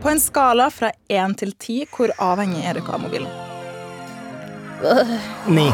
På 0.00 0.08
en 0.08 0.20
skala 0.20 0.70
fra 0.72 0.92
én 1.12 1.34
til 1.36 1.52
ti, 1.60 1.82
hvor 1.92 2.12
avhengig 2.24 2.62
er 2.64 2.78
dere 2.78 2.94
av 2.96 3.02
mobilen? 3.02 3.28
Ni. 5.56 5.66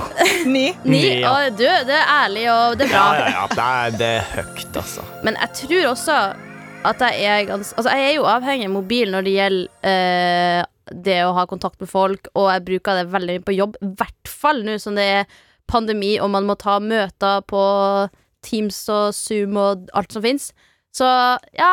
Ni. 0.50 0.64
Ni, 0.82 1.02
ja. 1.20 1.30
og 1.30 1.54
du, 1.54 1.62
det 1.62 1.94
er 1.94 2.08
ærlig 2.10 2.48
og 2.50 2.74
det 2.80 2.88
er 2.88 2.90
bra. 2.90 3.04
Ja, 3.06 3.20
ja, 3.20 3.28
ja. 3.36 3.44
Det 3.52 3.66
er, 3.66 3.98
det 4.00 4.08
er 4.16 4.24
høyt, 4.32 4.78
altså. 4.82 5.04
Men 5.22 5.38
jeg 5.38 5.52
tror 5.60 5.90
også 5.92 6.16
at 6.86 7.02
jeg 7.06 7.26
er 7.30 7.46
ganske 7.48 7.78
Altså, 7.78 7.94
jeg 7.94 8.08
er 8.08 8.16
jo 8.16 8.26
avhengig 8.30 8.66
av 8.66 8.74
mobil 8.74 9.14
når 9.14 9.26
det 9.26 9.34
gjelder 9.36 9.92
eh, 9.92 10.66
det 11.06 11.16
å 11.26 11.34
ha 11.34 11.46
kontakt 11.50 11.80
med 11.82 11.90
folk, 11.90 12.28
og 12.38 12.50
jeg 12.50 12.66
bruker 12.66 12.98
det 12.98 13.08
veldig 13.10 13.38
mye 13.38 13.46
på 13.46 13.54
jobb. 13.56 13.78
I 13.82 13.92
hvert 13.98 14.30
fall 14.42 14.62
nå 14.66 14.76
som 14.82 14.98
det 14.98 15.06
er 15.20 15.38
pandemi 15.70 16.16
og 16.22 16.30
man 16.34 16.46
må 16.46 16.54
ta 16.58 16.76
møter 16.82 17.42
på 17.50 17.62
Teams 18.46 18.78
og 18.90 19.14
Zoom 19.14 19.58
og 19.58 19.86
alt 19.98 20.14
som 20.14 20.26
fins. 20.26 20.50
Så 20.94 21.06
ja, 21.58 21.72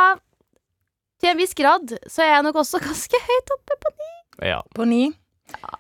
til 1.24 1.32
en 1.32 1.40
viss 1.40 1.56
grad 1.58 1.96
så 2.12 2.26
er 2.26 2.34
jeg 2.36 2.46
nok 2.50 2.60
også 2.64 2.82
ganske 2.88 3.24
høyt 3.30 3.56
oppe 3.58 3.80
på 3.86 3.94
Ja. 4.44 4.60
På 4.76 4.86
ni. 4.90 5.06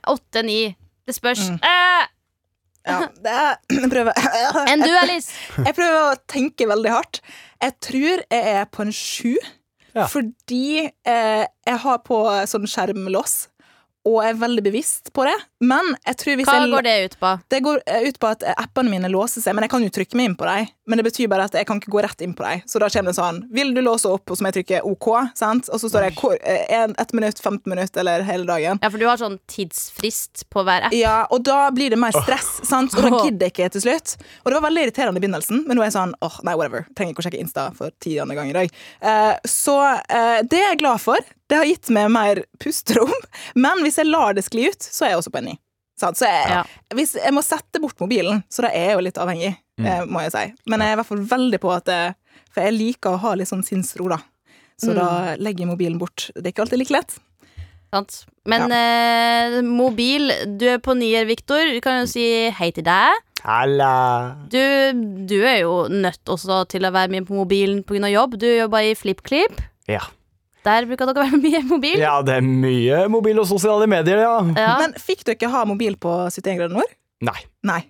åtte-ni. 0.08 0.76
Det 1.08 1.16
spørs. 1.18 1.50
Mm. 1.52 1.60
Eh, 1.64 2.10
Ja, 2.84 2.98
det 3.24 3.32
er 3.32 3.54
Jeg 3.84 3.90
prøver 3.92 4.18
enn 4.72 4.82
du, 4.84 4.90
Alice? 5.00 5.32
Jeg 5.56 5.76
prøver 5.78 6.00
å 6.10 6.18
tenke 6.28 6.68
veldig 6.68 6.92
hardt. 6.92 7.22
Jeg 7.64 7.78
tror 7.86 8.24
jeg 8.28 8.56
er 8.58 8.66
på 8.68 8.84
en 8.84 8.92
sju. 8.92 9.38
Ja. 9.96 10.08
Fordi 10.12 10.90
eh, 10.90 11.46
jeg 11.70 11.80
har 11.86 12.00
på 12.04 12.18
sånn 12.50 12.66
skjermlås, 12.68 13.36
og 14.04 14.18
er 14.26 14.34
veldig 14.36 14.64
bevisst 14.66 15.14
på 15.16 15.24
det. 15.24 15.36
Men 15.64 15.94
jeg 16.04 16.18
tror 16.20 16.36
hvis 16.42 16.50
Hva 16.50 16.58
jeg 16.60 16.72
går 16.74 16.84
det 16.90 16.96
ut 17.06 17.14
på? 17.22 17.30
Det 17.54 17.60
går 17.64 17.80
eh, 17.88 18.08
ut 18.10 18.18
på 18.20 18.32
at 18.34 18.44
appene 18.58 18.92
mine 18.92 19.12
låser 19.14 19.40
seg, 19.46 19.56
men 19.56 19.64
jeg 19.64 19.72
kan 19.78 19.86
jo 19.86 19.94
trykke 19.96 20.20
meg 20.20 20.32
inn 20.32 20.36
på 20.40 20.50
dem. 20.50 20.68
Men 20.86 21.00
det 21.00 21.06
betyr 21.08 21.30
bare 21.32 21.46
at 21.48 21.54
jeg 21.56 21.66
kan 21.66 21.80
ikke 21.80 21.92
gå 21.94 22.02
rett 22.04 22.22
inn 22.26 22.34
på 22.36 22.44
dem. 22.44 22.62
Så 22.68 22.80
da 22.82 22.90
kommer 22.92 23.14
det 23.14 23.16
sånn 23.16 23.38
Vil 23.56 23.70
du 23.74 23.80
låse 23.82 24.10
opp? 24.12 24.30
Og 24.30 24.36
så 24.36 24.44
må 24.44 24.50
jeg 24.52 24.58
trykke 24.66 24.82
OK, 24.84 25.08
sant? 25.40 25.70
Og 25.72 25.80
så 25.80 25.88
står 25.90 26.10
det 26.10 26.16
hvor- 26.20 26.40
eh, 26.44 26.88
ett 27.00 27.14
minutt, 27.14 27.40
15 27.40 27.70
minutt 27.72 27.96
eller 27.98 28.22
hele 28.28 28.44
dagen. 28.46 28.80
Ja, 28.82 28.90
for 28.90 28.98
du 29.00 29.06
har 29.08 29.16
sånn 29.18 29.40
tidsfrist 29.48 30.44
på 30.52 30.64
hver 30.68 30.88
app. 30.90 30.94
Ja, 30.94 31.26
og 31.32 31.44
da 31.48 31.70
blir 31.72 31.90
det 31.94 32.00
mer 32.00 32.12
stress, 32.12 32.50
sant? 32.68 32.94
Og 32.98 33.04
da 33.08 33.24
gidder 33.24 33.48
jeg 33.48 33.54
ikke 33.54 33.72
til 33.78 33.82
slutt. 33.86 34.16
Og 34.46 34.52
det 34.52 34.60
var 34.60 34.66
veldig 34.70 34.84
irriterende 34.88 35.22
i 35.22 35.24
begynnelsen, 35.24 35.64
men 35.68 35.78
nå 35.78 35.84
er 35.84 35.90
jeg 35.92 35.96
sånn 35.98 36.14
åh, 36.22 36.40
nei, 36.44 36.56
whatever. 36.60 36.86
Trenger 36.96 37.14
ikke 37.16 37.24
å 37.24 37.28
sjekke 37.30 37.42
Insta 37.44 37.70
for 37.78 37.92
tiende 38.04 38.36
gang 38.36 38.50
i 38.52 38.54
dag. 38.60 38.72
Uh, 39.02 39.36
så 39.48 39.78
uh, 40.04 40.42
det 40.44 40.60
er 40.60 40.70
jeg 40.74 40.80
glad 40.84 41.02
for. 41.04 41.18
Det 41.48 41.58
har 41.60 41.66
gitt 41.70 41.90
meg 41.96 42.12
mer 42.12 42.44
pusterom. 42.60 43.12
Men 43.56 43.84
hvis 43.86 44.00
jeg 44.02 44.12
lar 44.12 44.34
det 44.36 44.44
skli 44.48 44.68
ut, 44.70 44.80
så 44.84 45.06
er 45.08 45.16
jeg 45.16 45.24
også 45.24 45.32
på 45.34 45.42
en 45.44 45.52
ny. 45.54 45.58
Sant? 46.00 46.18
Så 46.18 46.26
jeg, 46.28 46.50
Ja. 46.50 46.64
hvis 46.98 47.14
jeg 47.16 47.32
må 47.36 47.44
sette 47.46 47.80
bort 47.80 48.00
mobilen, 48.02 48.44
så 48.52 48.66
da 48.66 48.72
er 48.74 48.90
jeg 48.90 48.98
jo 48.98 49.04
litt 49.06 49.20
avhengig, 49.22 49.56
eh, 49.82 50.06
må 50.06 50.22
jeg 50.26 50.34
si. 50.36 50.46
Men 50.70 50.84
jeg 50.84 50.94
er 50.94 50.98
i 50.98 51.02
hvert 51.02 51.10
fall 51.10 51.26
veldig 51.34 51.60
på 51.64 51.72
at 51.74 51.90
For 52.54 52.62
jeg 52.68 52.76
liker 52.78 53.16
å 53.16 53.22
ha 53.24 53.34
litt 53.40 53.50
sånn 53.50 53.64
sinnsro, 53.66 54.08
da. 54.12 54.20
Så 54.78 54.94
da 54.98 55.36
legger 55.40 55.64
jeg 55.64 55.70
mobilen 55.72 56.00
bort. 56.02 56.28
Det 56.36 56.46
er 56.46 56.52
ikke 56.54 56.66
alltid 56.66 56.82
like 56.82 56.94
lett. 56.94 57.14
Sant? 57.94 58.24
Men 58.50 58.72
eh, 58.74 59.60
mobil, 59.66 60.32
du 60.60 60.66
er 60.74 60.80
på 60.82 60.96
nier, 60.98 61.26
Viktor. 61.30 61.62
Vi 61.72 61.80
kan 61.86 62.02
jo 62.02 62.08
si 62.10 62.24
hei 62.58 62.72
til 62.74 62.86
deg. 62.88 63.22
Halla. 63.46 63.92
Du, 64.50 64.60
du 65.30 65.38
er 65.46 65.62
jo 65.62 65.76
nødt 65.92 66.32
også 66.32 66.64
til 66.72 66.88
å 66.88 66.92
være 66.96 67.12
med 67.14 67.28
på 67.30 67.38
mobilen 67.38 67.84
pga. 67.86 68.10
jobb. 68.10 68.38
Du 68.42 68.48
jobber 68.50 68.86
i 68.90 68.96
FlippKlipp. 68.98 69.62
Ja. 69.92 70.02
Der 70.64 70.86
bruker 70.90 71.10
dere 71.10 71.22
å 71.22 71.28
være 71.28 71.42
mye 71.48 71.62
mobil. 71.68 72.00
ja, 72.02 72.18
det 72.26 72.38
er 72.40 72.46
mye 72.48 73.06
mobil 73.12 73.40
og 73.42 73.48
sosiale 73.50 73.88
medier, 73.92 74.22
ja. 74.26 74.36
Ja. 74.58 74.76
Men 74.82 74.94
fikk 74.98 75.26
du 75.28 75.34
ikke 75.36 75.52
ha 75.54 75.66
mobil 75.70 75.98
på 76.02 76.14
71 76.32 76.60
grader 76.62 76.78
nord? 76.80 76.94
Nei. 77.24 77.40
Nei. 77.64 77.82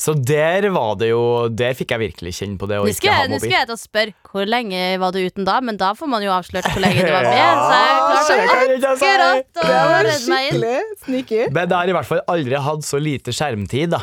Så 0.00 0.14
der 0.14 0.64
var 0.72 0.94
det 0.96 1.08
jo 1.10 1.48
Der 1.52 1.74
fikk 1.76 1.90
jeg 1.92 2.00
virkelig 2.00 2.30
kjenne 2.38 2.56
på 2.56 2.68
det 2.70 2.78
å 2.80 2.84
Nå 2.86 2.92
ikke 2.92 3.00
skal, 3.02 3.12
ha 3.12 3.24
jeg, 3.26 3.30
nå 3.34 3.38
skal 3.42 3.52
jeg 3.56 3.66
til 3.68 3.74
å 3.74 3.80
spørre 3.80 4.14
hvor 4.30 4.46
lenge 4.48 4.82
var 5.02 5.12
du 5.12 5.18
uten 5.20 5.44
da, 5.48 5.56
men 5.60 5.76
da 5.80 5.90
får 5.98 6.08
man 6.12 6.22
jo 6.24 6.30
avslørt 6.32 6.68
hvor 6.70 6.80
lenge 6.84 7.02
du 7.02 7.10
var 7.12 7.26
med. 7.26 7.34
Så 7.34 7.40
jeg 7.82 7.90
Ja, 7.90 8.06
klarte 8.06 8.38
det 8.38 8.46
kan 8.48 8.62
jeg 8.70 8.78
ikke 8.78 8.92
si. 8.96 9.10
akkurat 9.10 9.60
å 9.60 9.66
redde 10.06 10.30
meg 10.30 10.46
inn. 10.46 10.54
skikkelig 10.54 11.02
sneaky. 11.04 11.40
Men 11.52 11.66
jeg 11.68 11.76
har 11.82 11.92
i 11.92 11.96
hvert 11.98 12.08
fall 12.14 12.22
aldri 12.36 12.62
hatt 12.70 12.86
så 12.88 13.02
lite 13.02 13.34
skjermtid 13.36 13.92
da 13.96 14.00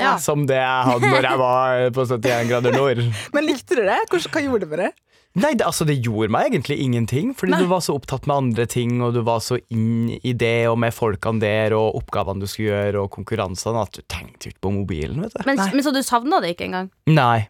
Ja. 0.00 0.14
som 0.22 0.46
det 0.48 0.58
jeg 0.60 0.88
hadde 0.92 1.10
når 1.12 1.28
jeg 1.28 1.40
var 1.42 1.84
på 1.96 2.06
71 2.08 2.48
grader 2.50 2.74
nord. 2.76 3.04
Men 3.36 3.46
likte 3.46 3.78
du 3.78 3.84
det? 3.84 4.00
Hva, 4.10 4.22
hva 4.32 4.44
gjorde 4.44 4.66
du 4.66 4.74
med 4.74 4.84
det? 4.86 4.94
Nei, 5.38 5.52
det, 5.54 5.66
altså 5.66 5.84
det 5.86 5.98
gjorde 6.02 6.32
meg 6.34 6.48
egentlig 6.48 6.78
ingenting, 6.82 7.34
fordi 7.36 7.52
Nei. 7.52 7.60
du 7.62 7.70
var 7.70 7.82
så 7.84 7.94
opptatt 7.98 8.26
med 8.26 8.34
andre 8.34 8.64
ting, 8.70 8.96
og 9.04 9.12
du 9.14 9.20
var 9.26 9.42
så 9.44 9.58
inn 9.70 10.08
i 10.16 10.32
det, 10.32 10.66
og 10.70 10.78
med 10.82 10.94
folkene 10.96 11.42
der, 11.42 11.76
og 11.76 11.98
oppgavene 12.00 12.42
du 12.42 12.48
skulle 12.50 12.72
gjøre, 12.72 13.04
og 13.04 13.12
konkurransene, 13.14 13.84
at 13.84 14.00
du 14.00 14.02
tenkte 14.10 14.50
ikke 14.50 14.64
på 14.66 14.72
mobilen, 14.80 15.20
vet 15.22 15.36
du. 15.36 15.44
Men, 15.46 15.60
men 15.76 15.84
så 15.84 15.92
du 15.94 16.00
savna 16.06 16.40
det 16.42 16.56
ikke 16.56 16.70
engang? 16.70 16.90
Nei. 17.12 17.46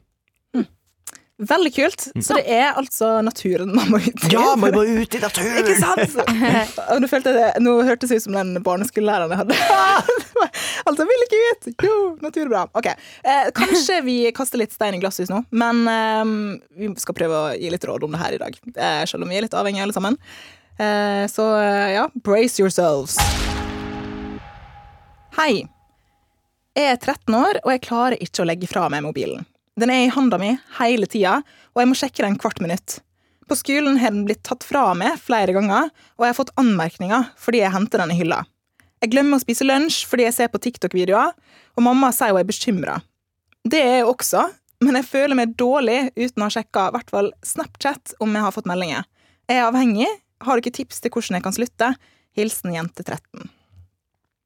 Veldig 1.38 1.70
kult. 1.70 2.08
Så 2.18 2.34
det 2.34 2.50
er 2.50 2.72
altså 2.74 3.20
naturen 3.22 3.70
man 3.70 3.92
må 3.92 4.00
ut 4.02 4.24
i. 4.26 4.30
Ja, 4.32 4.56
man 4.58 4.74
må 4.74 4.82
ut 4.82 5.12
i 5.14 5.20
naturen! 5.22 5.58
Ikke 5.62 5.76
sant? 5.78 6.16
Og 6.90 7.02
nå, 7.02 7.10
følte 7.10 7.34
det, 7.36 7.50
nå 7.62 7.76
hørtes 7.86 8.10
det 8.10 8.18
ut 8.18 8.24
som 8.24 8.34
den 8.34 8.56
barneskolelæreren 8.66 9.30
jeg 9.30 9.38
hadde. 9.44 9.58
altså, 10.88 11.06
vil 11.06 11.24
ikke 11.28 11.42
ut! 11.44 11.68
Jo, 11.86 11.98
natur 12.24 12.50
bra. 12.50 12.64
Ok, 12.78 12.88
eh, 12.90 13.50
Kanskje 13.54 14.00
vi 14.02 14.16
kaster 14.34 14.58
litt 14.58 14.74
stein 14.74 14.96
i 14.96 15.00
glasshus 15.02 15.30
nå, 15.30 15.44
men 15.54 15.84
eh, 15.92 16.32
vi 16.82 16.90
skal 16.98 17.16
prøve 17.20 17.38
å 17.38 17.52
gi 17.54 17.70
litt 17.70 17.86
råd 17.86 18.08
om 18.08 18.16
det 18.16 18.22
her 18.24 18.34
i 18.34 18.40
dag. 18.42 18.58
Eh, 18.74 19.02
selv 19.06 19.22
om 19.26 19.30
vi 19.30 19.38
er 19.38 19.46
litt 19.46 19.54
avhengige 19.54 19.86
alle 19.86 19.94
sammen. 19.94 20.18
Eh, 20.74 21.22
så 21.30 21.46
eh, 21.60 21.92
ja, 21.94 22.08
brace 22.26 22.58
yourselves. 22.58 23.14
Hei. 25.38 25.68
Jeg 26.74 26.96
er 26.96 26.98
13 26.98 27.38
år, 27.38 27.62
og 27.62 27.72
jeg 27.76 27.84
klarer 27.86 28.18
ikke 28.26 28.42
å 28.42 28.48
legge 28.50 28.70
fra 28.70 28.88
meg 28.90 29.06
mobilen. 29.06 29.46
Den 29.78 29.92
er 29.94 30.06
i 30.06 30.10
handa 30.10 30.38
mi 30.42 30.56
hele 30.80 31.06
tida, 31.06 31.38
og 31.74 31.82
jeg 31.82 31.88
må 31.90 31.96
sjekke 31.98 32.24
den 32.24 32.38
hvert 32.42 32.58
minutt. 32.64 32.98
På 33.48 33.56
skolen 33.56 34.00
har 34.02 34.10
den 34.10 34.24
blitt 34.26 34.42
tatt 34.44 34.66
fra 34.66 34.90
meg 34.98 35.20
flere 35.22 35.54
ganger, 35.54 35.92
og 36.18 36.24
jeg 36.24 36.32
har 36.32 36.36
fått 36.36 36.54
anmerkninger 36.60 37.28
fordi 37.38 37.62
jeg 37.62 37.72
henter 37.72 38.02
den 38.02 38.12
i 38.12 38.18
hylla. 38.18 38.42
Jeg 38.98 39.12
glemmer 39.12 39.38
å 39.38 39.44
spise 39.44 39.66
lunsj 39.68 40.02
fordi 40.10 40.26
jeg 40.26 40.34
ser 40.34 40.50
på 40.50 40.60
TikTok-videoer, 40.64 41.30
og 41.78 41.86
mamma 41.86 42.10
sier 42.12 42.34
hun 42.34 42.42
er 42.42 42.48
bekymra. 42.48 42.98
Det 43.62 43.78
er 43.84 44.00
jeg 44.00 44.10
også, 44.10 44.48
men 44.82 44.98
jeg 44.98 45.08
føler 45.12 45.38
meg 45.38 45.54
dårlig 45.58 46.00
uten 46.18 46.42
å 46.42 46.48
ha 46.48 46.54
sjekka 46.58 46.88
i 46.88 46.96
hvert 46.96 47.14
fall 47.14 47.30
Snapchat 47.46 48.18
om 48.24 48.34
jeg 48.34 48.46
har 48.48 48.54
fått 48.54 48.68
meldinger. 48.70 49.06
Jeg 49.48 49.62
er 49.62 49.68
avhengig. 49.70 50.10
Har 50.42 50.54
du 50.54 50.62
ikke 50.62 50.76
tips 50.76 51.00
til 51.02 51.14
hvordan 51.14 51.38
jeg 51.38 51.46
kan 51.46 51.54
slutte? 51.54 51.94
Hilsen 52.38 52.74
jente 52.74 53.06
13. 53.06 53.48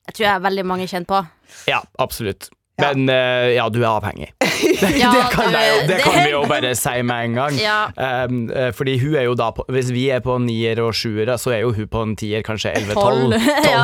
Jeg 0.09 0.17
tror 0.17 0.27
jeg 0.27 0.35
er 0.35 0.45
veldig 0.45 0.65
mange 0.69 0.89
kjent 0.91 1.09
på. 1.09 1.25
Ja, 1.69 1.83
absolutt. 2.01 2.53
Ja. 2.81 2.93
Men 2.93 3.09
eh, 3.13 3.55
ja, 3.57 3.69
du 3.73 3.83
er 3.83 3.91
avhengig. 3.93 4.33
Ja, 5.03 5.11
det 5.15 5.23
kan, 5.33 5.51
jo, 5.55 5.75
det 5.83 5.89
det- 5.97 6.01
kan 6.05 6.19
vi 6.25 6.31
jo 6.35 6.43
bare 6.51 6.75
si 6.79 6.95
med 7.03 7.25
en 7.31 7.35
gang. 7.41 7.59
Ja. 7.61 7.79
Um, 8.27 8.43
fordi 8.77 8.97
hun 9.03 9.17
er 9.19 9.27
jo 9.29 9.35
da 9.39 9.51
på, 9.57 9.65
Hvis 9.73 9.91
vi 9.95 10.09
er 10.15 10.21
på 10.25 10.37
nier 10.43 10.81
og 10.85 10.93
sjuere, 10.97 11.39
så 11.41 11.53
er 11.57 11.63
jo 11.65 11.73
hun 11.77 11.89
på 11.91 12.03
en 12.07 12.15
tier, 12.19 12.43
kanskje 12.47 12.73
11-12. 12.79 12.95
Tolv, 12.95 13.37
ja. 13.73 13.83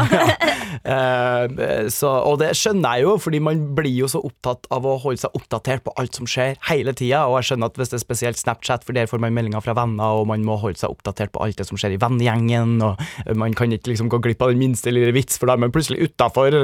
Så, 1.92 2.08
og 2.08 2.38
det 2.40 2.52
skjønner 2.58 2.98
jeg 2.98 3.06
jo, 3.06 3.14
fordi 3.20 3.40
man 3.42 3.60
blir 3.76 3.94
jo 4.04 4.08
så 4.10 4.20
opptatt 4.24 4.68
av 4.74 4.86
å 4.88 4.96
holde 5.02 5.20
seg 5.22 5.34
oppdatert 5.36 5.84
på 5.86 5.94
alt 6.00 6.18
som 6.18 6.28
skjer 6.28 6.56
hele 6.70 6.94
tida. 6.96 7.24
Og 7.28 7.38
jeg 7.40 7.50
skjønner 7.50 7.72
at 7.72 7.80
hvis 7.80 7.92
det 7.92 7.98
er 7.98 8.04
spesielt 8.04 8.40
Snapchat, 8.40 8.86
for 8.86 8.96
der 8.96 9.08
får 9.10 9.22
man 9.22 9.34
meldinger 9.36 9.64
fra 9.64 9.74
venner, 9.78 10.20
og 10.22 10.28
man 10.30 10.44
må 10.46 10.58
holde 10.62 10.80
seg 10.80 10.92
oppdatert 10.94 11.32
på 11.34 11.42
alt 11.44 11.58
det 11.60 11.68
som 11.68 11.80
skjer 11.80 11.96
i 11.96 12.00
vennegjengen, 12.02 12.78
og 12.84 13.00
eh, 13.26 13.34
man 13.38 13.56
kan 13.58 13.72
ikke 13.74 13.92
liksom 13.92 14.10
gå 14.12 14.20
glipp 14.24 14.42
av 14.46 14.54
den 14.54 14.62
minste 14.62 14.92
lille 14.94 15.12
vits, 15.16 15.38
for 15.40 15.50
da 15.50 15.56
er 15.58 15.64
man 15.66 15.74
plutselig 15.74 16.08
utafor. 16.08 16.60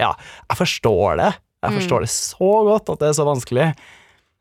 Ja, 0.00 0.14
jeg 0.48 0.60
forstår 0.60 1.20
det. 1.20 1.32
Jeg 1.64 1.80
forstår 1.80 2.04
det 2.04 2.10
så 2.14 2.50
godt 2.70 2.92
at 2.94 3.04
det 3.04 3.10
er 3.10 3.16
så 3.16 3.28
vanskelig. 3.28 3.68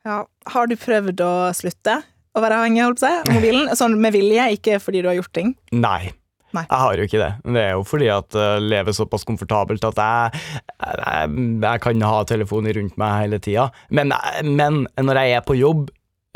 Ja. 0.03 0.23
Har 0.53 0.67
du 0.67 0.75
prøvd 0.79 1.23
å 1.23 1.35
slutte 1.55 2.01
å 2.33 2.41
være 2.43 2.59
avhengig 2.59 2.83
holdt 2.83 3.03
på 3.03 3.07
å 3.07 3.21
av 3.21 3.31
mobilen? 3.37 3.71
Sånn 3.79 3.95
med 4.01 4.15
vilje, 4.15 4.49
ikke 4.57 4.81
fordi 4.83 5.03
du 5.03 5.09
har 5.11 5.17
gjort 5.19 5.33
ting? 5.35 5.55
Nei. 5.71 6.11
Nei. 6.53 6.67
Jeg 6.69 6.79
har 6.83 6.99
jo 6.99 7.05
ikke 7.07 7.21
det. 7.21 7.31
Det 7.55 7.61
er 7.63 7.71
jo 7.73 7.85
fordi 7.87 8.09
at 8.13 8.37
jeg 8.37 8.65
lever 8.67 8.93
såpass 8.93 9.25
komfortabelt 9.25 9.85
at 9.89 9.97
jeg, 9.97 10.41
jeg, 10.83 11.37
jeg 11.63 11.81
kan 11.81 12.05
ha 12.05 12.19
telefonen 12.29 12.75
rundt 12.77 12.99
meg 13.01 13.15
hele 13.23 13.39
tida. 13.41 13.67
Men, 13.89 14.13
men 14.45 14.83
når 15.01 15.21
jeg 15.23 15.39
er 15.39 15.47
på 15.47 15.57
jobb, 15.57 15.87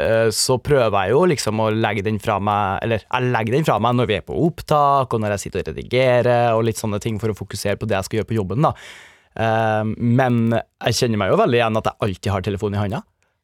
eh, 0.01 0.31
så 0.33 0.57
prøver 0.57 0.97
jeg 0.97 1.13
jo 1.13 1.21
liksom 1.33 1.61
å 1.61 1.69
legge 1.75 2.05
den 2.07 2.17
fra 2.23 2.39
meg 2.41 2.81
Eller 2.85 3.03
jeg 3.03 3.29
legger 3.35 3.57
den 3.59 3.67
fra 3.67 3.77
meg 3.83 3.99
når 3.99 4.09
vi 4.09 4.17
er 4.17 4.25
på 4.25 4.39
opptak, 4.47 5.13
og 5.13 5.21
når 5.21 5.35
jeg 5.35 5.45
sitter 5.45 5.61
og 5.61 5.69
redigerer, 5.69 6.47
og 6.55 6.65
litt 6.65 6.81
sånne 6.81 7.01
ting 7.03 7.21
for 7.21 7.33
å 7.33 7.37
fokusere 7.37 7.77
på 7.77 7.89
det 7.89 7.99
jeg 7.99 8.09
skal 8.09 8.21
gjøre 8.21 8.31
på 8.31 8.39
jobben. 8.39 8.65
da. 8.65 8.73
Eh, 9.37 9.83
Men 9.97 10.41
jeg 10.57 10.97
kjenner 11.01 11.21
meg 11.21 11.31
jo 11.33 11.39
veldig 11.43 11.61
igjen 11.61 11.79
at 11.81 11.91
jeg 11.91 12.01
alltid 12.07 12.33
har 12.33 12.47
telefonen 12.47 12.79
i 12.79 12.83
handa. 12.85 13.03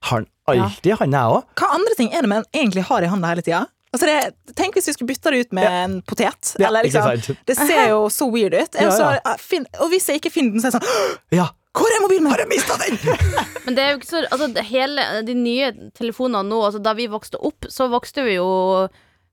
Har 0.10 0.24
den 0.24 0.32
alltid 0.52 0.92
i 0.92 0.98
handa, 1.00 1.22
jeg 1.22 1.38
òg. 1.38 1.56
Hva 1.62 1.72
andre 1.78 1.98
ting 2.00 2.12
er 2.12 2.26
det 2.26 2.34
man 2.34 2.50
egentlig 2.52 2.88
har 2.90 3.06
i 3.06 3.12
handa 3.14 3.32
hele 3.32 3.46
tida? 3.46 3.66
Altså 3.94 4.08
det, 4.10 4.54
tenk 4.58 4.74
hvis 4.74 4.90
vi 4.90 4.94
skulle 4.96 5.12
bytta 5.12 5.32
det 5.32 5.44
ut 5.44 5.52
med 5.54 5.68
en 5.70 6.00
potet. 6.02 6.56
Ja, 6.58 6.72
eller 6.72 6.88
liksom, 6.88 7.36
det 7.46 7.56
ser 7.60 7.92
jo 7.92 8.08
så 8.10 8.26
weird 8.34 8.56
ut. 8.58 8.80
Ja, 8.80 8.90
så, 8.90 9.12
ja. 9.20 9.36
ah, 9.36 9.84
og 9.84 9.92
hvis 9.94 10.10
jeg 10.10 10.18
ikke 10.18 10.32
finner 10.34 10.56
den, 10.56 10.64
så 10.64 10.72
er 10.72 10.74
det 10.74 10.82
sånn 10.82 11.38
Ja. 11.38 11.52
Hvor 11.74 11.90
er 11.90 12.04
mobilen 12.04 12.26
min? 12.26 12.34
Har 12.34 12.42
jeg 12.44 12.50
mista 12.52 12.76
den? 12.78 12.98
Men 13.66 13.78
det 13.78 13.84
er 13.84 13.94
jo 13.94 14.00
ikke 14.00 14.10
så 14.10 14.20
altså, 14.28 14.50
hele, 14.68 15.06
De 15.26 15.34
nye 15.38 15.72
telefonene 15.98 16.46
nå 16.46 16.60
altså, 16.68 16.82
Da 16.86 16.94
vi 16.98 17.08
vokste 17.10 17.40
opp, 17.42 17.66
så 17.74 17.88
vokste 17.90 18.26
vi 18.28 18.36
jo 18.36 18.46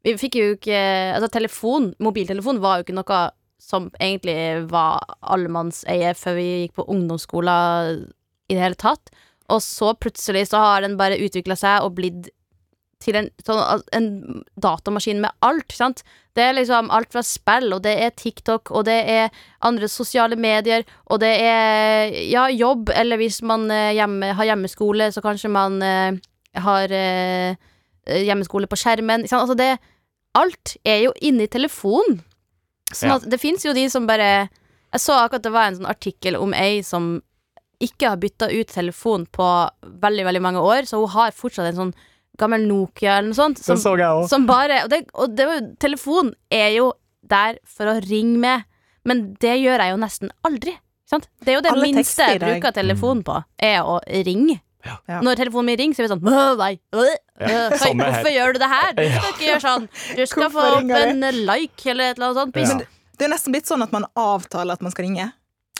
Vi 0.06 0.14
fikk 0.20 0.38
jo 0.40 0.46
ikke 0.54 0.78
Altså 1.18 1.28
telefon, 1.32 1.90
mobiltelefon 2.00 2.62
var 2.64 2.80
jo 2.80 2.86
ikke 2.86 2.96
noe 2.96 3.20
som 3.60 3.90
egentlig 4.00 4.66
var 4.70 5.04
allemannseie 5.20 6.14
før 6.18 6.38
vi 6.38 6.48
gikk 6.48 6.78
på 6.80 6.88
ungdomsskolen 6.90 8.06
i 8.50 8.56
det 8.56 8.62
hele 8.64 8.80
tatt. 8.80 9.12
Og 9.50 9.62
så 9.64 9.94
plutselig 9.98 10.48
så 10.50 10.62
har 10.62 10.84
den 10.84 10.98
bare 11.00 11.20
utvikla 11.20 11.56
seg 11.58 11.84
og 11.86 11.96
blitt 11.98 12.30
til 13.00 13.16
en, 13.16 13.30
sånn, 13.44 13.82
en 13.96 14.08
datamaskin 14.60 15.22
med 15.22 15.32
alt, 15.46 15.72
sant. 15.72 16.02
Det 16.36 16.44
er 16.44 16.56
liksom 16.58 16.90
alt 16.92 17.10
fra 17.14 17.22
spill, 17.24 17.70
og 17.72 17.82
det 17.86 17.94
er 18.04 18.12
TikTok, 18.12 18.70
og 18.76 18.84
det 18.90 18.98
er 19.08 19.38
andre 19.66 19.88
sosiale 19.90 20.36
medier, 20.36 20.84
og 21.08 21.22
det 21.22 21.32
er 21.40 22.12
ja, 22.28 22.46
jobb, 22.52 22.92
eller 22.94 23.20
hvis 23.20 23.40
man 23.46 23.70
eh, 23.72 23.94
hjemme, 23.96 24.34
har 24.36 24.50
hjemmeskole, 24.52 25.08
så 25.14 25.24
kanskje 25.24 25.52
man 25.52 25.80
eh, 25.82 26.20
har 26.60 26.92
eh, 26.92 27.56
hjemmeskole 28.28 28.68
på 28.68 28.78
skjermen. 28.80 29.26
Altså 29.30 29.56
det 29.58 29.74
Alt 30.38 30.76
er 30.86 31.00
jo 31.02 31.14
inni 31.26 31.48
telefonen. 31.50 32.20
Sånn 32.92 33.10
Ja. 33.10 33.18
det 33.18 33.38
fins 33.40 33.64
jo 33.64 33.72
de 33.72 33.88
som 33.88 34.06
bare 34.06 34.48
Jeg 34.90 35.00
så 35.00 35.14
akkurat 35.14 35.42
det 35.42 35.52
var 35.54 35.68
en 35.68 35.76
sånn 35.76 35.90
artikkel 35.90 36.34
om 36.36 36.54
ei 36.54 36.82
som 36.82 37.20
ikke 37.80 38.08
har 38.10 38.16
bytta 38.20 38.50
ut 38.50 38.68
telefon 38.68 39.26
på 39.30 39.70
veldig, 40.02 40.24
veldig 40.26 40.42
mange 40.42 40.58
år, 40.60 40.88
så 40.88 40.98
hun 40.98 41.12
har 41.14 41.30
fortsatt 41.30 41.70
en 41.70 41.78
sånn 41.78 41.92
gammel 42.40 42.66
Nokia 42.66 43.18
eller 43.18 43.30
noe 43.30 43.38
sånt. 43.38 43.60
Det 43.60 43.64
Som, 43.64 43.78
så 43.78 44.28
som 44.28 44.46
bare 44.48 44.82
Og, 44.84 44.90
det, 44.90 45.04
og 45.14 45.36
det, 45.36 45.46
var 45.46 45.60
telefon 45.78 46.34
er 46.50 46.74
jo 46.74 46.92
der 47.22 47.58
for 47.64 47.86
å 47.86 48.00
ringe 48.02 48.38
med, 48.42 48.66
men 49.04 49.34
det 49.40 49.60
gjør 49.60 49.84
jeg 49.84 49.94
jo 49.94 50.00
nesten 50.02 50.32
aldri. 50.44 50.74
Sant? 51.08 51.28
Det 51.42 51.52
er 51.54 51.58
jo 51.58 51.62
det 51.64 51.72
Alle 51.72 51.88
minste 51.88 52.26
jeg 52.26 52.40
bruker 52.42 52.74
telefonen 52.74 53.22
på, 53.26 53.38
er 53.58 53.80
å 53.82 53.98
ringe. 54.26 54.60
Ja. 54.86 55.20
Når 55.20 55.40
telefonen 55.40 55.66
min 55.70 55.78
ringer, 55.80 55.96
så 55.96 56.02
er 56.02 56.06
vi 56.06 56.12
sånn 56.14 56.22
Nei, 56.60 56.70
ja. 57.40 57.66
hvorfor 57.72 58.30
gjør 58.32 58.54
du 58.56 58.60
det 58.62 58.70
her? 58.70 58.94
Du 58.96 59.02
skal 59.04 59.34
ikke 59.34 59.46
gjøre 59.48 59.64
sånn. 59.64 59.90
Du 60.16 60.22
skal 60.26 60.46
Hvorfor 60.46 60.60
få 60.60 60.78
opp 60.78 60.94
en 61.00 61.26
like 61.48 61.92
eller 61.92 62.12
et 62.12 62.18
eller 62.20 62.30
annet 62.30 62.40
sånt. 62.40 62.56
Ja. 62.56 62.78
Men 62.78 63.18
Det 63.20 63.26
er 63.26 63.32
nesten 63.34 63.52
blitt 63.52 63.68
sånn 63.68 63.84
at 63.84 63.92
man 63.92 64.06
avtaler 64.16 64.78
at 64.78 64.84
man 64.84 64.94
skal 64.94 65.04
ringe. 65.08 65.30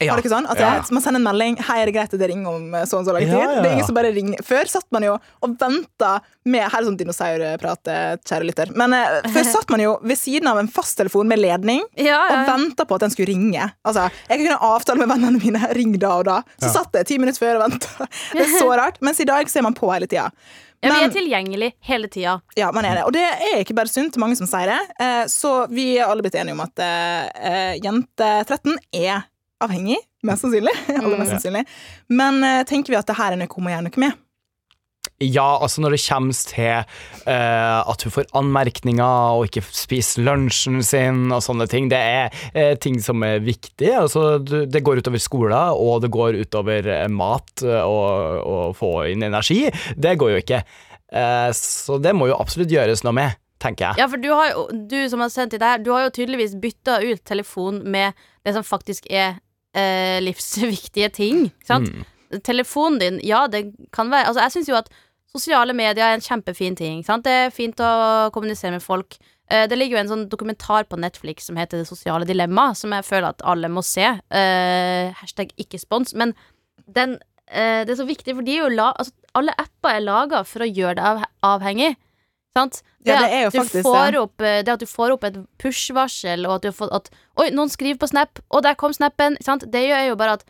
Ja. 0.00 0.14
Var 0.14 0.20
det 0.23 0.25
ikke 0.25 0.32
sånn? 0.32 0.47
At 0.50 0.58
Ja. 0.58 0.70
Man 0.91 1.02
sender 1.02 1.20
en 1.20 1.26
melding 1.29 1.56
'Hei, 1.61 1.79
er 1.82 1.87
det 1.87 1.94
greit 1.94 2.14
at 2.14 2.20
jeg 2.20 2.31
ringer 2.31 2.49
om 2.55 2.75
eh, 2.75 2.85
så 2.88 2.99
og 3.00 3.05
så 3.06 3.12
lang 3.12 3.23
tid?' 3.23 3.32
Ja, 3.37 3.41
ja, 3.50 3.61
Det 3.62 3.67
er 3.70 3.73
ingen 3.76 3.87
som 3.87 3.94
bare 3.94 4.12
ringer. 4.14 4.38
Før 4.43 4.64
satt 4.67 4.87
man 4.91 5.02
jo 5.02 5.19
og 5.43 5.58
venta 5.58 6.20
med 6.47 6.62
Her 6.73 6.81
er 6.81 6.85
sånn 6.87 6.97
dinosaurprat, 6.97 7.88
eh, 7.88 8.17
kjære 8.25 8.47
lytter. 8.49 8.73
Men 8.75 8.94
eh, 8.94 9.20
før 9.29 9.44
satt 9.44 9.69
man 9.70 9.81
jo 9.81 9.99
ved 10.02 10.17
siden 10.17 10.47
av 10.49 10.58
en 10.58 10.69
fasttelefon 10.69 11.29
med 11.29 11.38
ledning 11.38 11.82
Ja, 11.97 12.23
og 12.31 12.47
venta 12.49 12.85
på 12.87 12.94
at 12.94 13.00
den 13.00 13.11
skulle 13.11 13.29
ringe. 13.29 13.73
Altså, 13.85 14.11
Jeg 14.29 14.38
kunne 14.47 14.58
avtale 14.58 14.99
med 14.99 15.08
vennene 15.08 15.38
mine 15.43 15.61
'ring 15.76 15.99
da 15.99 16.08
og 16.19 16.25
da'. 16.25 16.43
Så 16.61 16.67
Ja. 16.67 16.69
satt 16.81 16.93
jeg 16.94 17.06
ti 17.06 17.19
minutter 17.19 17.38
før 17.44 17.56
og 17.62 17.70
venta. 17.70 18.08
Det 18.32 18.41
er 18.41 18.58
så 18.58 18.69
rart. 18.76 18.96
Mens 19.03 19.20
i 19.20 19.25
dag 19.25 19.46
så 19.49 19.58
er 19.58 19.62
man 19.62 19.75
på 19.75 19.93
hele 19.93 20.06
tida. 20.06 20.31
ja, 20.82 20.88
vi 20.96 21.05
er 21.05 21.11
tilgjengelig 21.12 21.73
hele 21.82 22.08
tida. 22.08 22.41
Ja, 22.56 22.70
man 22.73 22.87
er 22.87 22.94
det. 22.94 23.05
Og 23.05 23.12
det 23.12 23.20
er 23.20 23.58
ikke 23.62 23.75
bare 23.76 23.87
sunt, 23.88 24.17
mange 24.17 24.35
som 24.35 24.46
sier 24.46 24.64
det. 24.67 24.81
Eh, 24.99 25.25
Så 25.26 25.69
vi 25.69 25.99
er 25.99 26.06
alle 26.08 26.23
blitt 26.23 26.35
enige 26.35 26.53
om 26.53 26.61
at 26.61 26.75
jente 27.82 28.44
13 28.46 28.79
er 28.94 29.25
avhengig, 29.64 30.00
mest 30.26 30.46
sannsynlig. 30.46 30.74
Aller 31.00 31.16
mest 31.20 31.30
Mm. 31.30 31.36
sannsynlig. 31.36 31.64
Men 32.08 32.42
uh, 32.44 32.62
tenker 32.68 32.94
vi 32.94 32.98
at 33.00 33.08
det 33.10 33.16
her 33.20 33.36
er 33.36 33.40
noe 33.40 33.50
hun 33.54 33.66
må 33.66 33.72
gjøre 33.74 33.86
noe 33.88 34.02
med? 34.06 34.18
Ja, 35.20 35.58
altså 35.60 35.82
når 35.84 35.94
det 35.94 36.00
kommer 36.06 36.36
til 36.48 36.84
uh, 37.28 37.80
at 37.92 38.02
hun 38.04 38.12
får 38.14 38.28
anmerkninger 38.36 39.34
og 39.36 39.46
ikke 39.48 39.62
spiser 39.68 40.24
lunsjen 40.24 40.78
sin 40.84 41.26
og 41.32 41.42
sånne 41.44 41.66
ting, 41.68 41.90
det 41.92 41.98
er 42.00 42.32
uh, 42.56 42.72
ting 42.80 42.96
som 43.04 43.20
er 43.26 43.40
viktig. 43.44 43.90
Altså, 44.00 44.38
du, 44.40 44.62
det 44.68 44.80
går 44.84 45.00
utover 45.02 45.20
skolen, 45.20 45.56
og 45.76 46.00
det 46.04 46.10
går 46.14 46.38
utover 46.40 46.88
mat 47.12 47.64
og, 47.64 48.40
og 48.48 48.72
få 48.80 48.92
inn 49.12 49.24
energi. 49.28 49.66
Det 49.96 50.16
går 50.20 50.34
jo 50.36 50.40
ikke. 50.44 50.62
Uh, 51.12 51.48
så 51.56 52.00
det 52.00 52.14
må 52.16 52.30
jo 52.30 52.38
absolutt 52.40 52.72
gjøres 52.72 53.04
noe 53.04 53.16
med, 53.20 53.36
tenker 53.60 53.90
jeg. 53.90 54.00
Ja, 54.00 54.08
for 54.08 54.20
du, 54.24 54.30
har 54.32 54.56
du 54.72 54.98
som 55.12 55.20
har 55.24 55.32
sendt 55.32 55.56
det 55.56 55.64
her, 55.64 55.84
du 55.84 55.92
har 55.92 56.06
jo 56.08 56.16
tydeligvis 56.16 56.56
bytta 56.62 57.00
ut 57.04 57.24
telefon 57.28 57.82
med 57.92 58.16
det 58.46 58.56
som 58.56 58.64
faktisk 58.64 59.08
er 59.12 59.36
eh, 59.75 60.19
livsviktige 60.25 61.11
ting. 61.14 61.50
Sant? 61.67 61.90
Mm. 61.90 62.40
Telefonen 62.46 63.00
din, 63.00 63.20
ja, 63.26 63.46
det 63.50 63.72
kan 63.94 64.11
være 64.11 64.28
Altså, 64.31 64.44
jeg 64.44 64.55
syns 64.55 64.69
jo 64.70 64.78
at 64.78 64.90
sosiale 65.31 65.75
medier 65.75 66.05
er 66.05 66.17
en 66.17 66.25
kjempefin 66.25 66.76
ting. 66.78 67.05
Sant? 67.06 67.26
Det 67.26 67.32
er 67.46 67.55
fint 67.55 67.78
å 67.82 68.31
kommunisere 68.34 68.75
med 68.76 68.84
folk. 68.84 69.19
Eh, 69.50 69.67
det 69.70 69.78
ligger 69.78 69.99
jo 69.99 70.02
en 70.05 70.12
sånn 70.12 70.28
dokumentar 70.31 70.87
på 70.90 70.99
Netflix 71.00 71.49
som 71.50 71.58
heter 71.58 71.82
Det 71.82 71.88
sosiale 71.88 72.26
dilemma, 72.26 72.70
som 72.78 72.94
jeg 72.94 73.06
føler 73.06 73.32
at 73.32 73.43
alle 73.46 73.70
må 73.70 73.82
se. 73.87 74.06
Eh, 74.06 75.11
hashtag 75.22 75.55
ikke 75.58 75.81
spons. 75.82 76.14
Men 76.14 76.34
den, 76.87 77.19
eh, 77.49 77.82
det 77.84 77.94
er 77.94 78.02
så 78.02 78.06
viktig, 78.06 78.34
for 78.34 78.46
de 78.46 78.56
er 78.56 78.62
jo 78.64 78.76
la, 78.76 78.93
altså, 78.93 79.12
alle 79.34 79.55
apper 79.58 79.96
er 79.96 80.06
laga 80.06 80.44
for 80.44 80.62
å 80.62 80.70
gjøre 80.70 80.99
deg 80.99 81.05
av, 81.05 81.25
avhengig. 81.43 81.96
Sant? 82.56 82.81
Ja, 83.06 83.14
det 83.14 83.17
at 83.17 83.32
er 83.32 83.43
jo 83.44 83.50
du 83.50 83.58
faktisk 83.61 83.87
får 83.87 84.12
det. 84.12 84.20
Opp, 84.20 84.43
eh, 84.43 84.62
det 84.67 84.73
at 84.73 84.82
du 84.82 84.88
får 84.91 85.12
opp 85.14 85.26
et 85.29 85.37
push-varsel, 85.62 86.47
og 86.49 86.56
at 86.58 86.64
du 86.64 86.69
har 86.73 86.76
fått 86.76 86.94
at 86.97 87.11
Oi, 87.41 87.50
noen 87.55 87.70
skriver 87.70 88.00
på 88.02 88.08
Snap, 88.11 88.41
og 88.50 88.64
der 88.67 88.75
kom 88.75 88.93
snappen. 88.97 89.38
Sant? 89.44 89.69
Det 89.70 89.85
gjør 89.87 90.08
jo 90.11 90.17
bare 90.20 90.38
at 90.41 90.44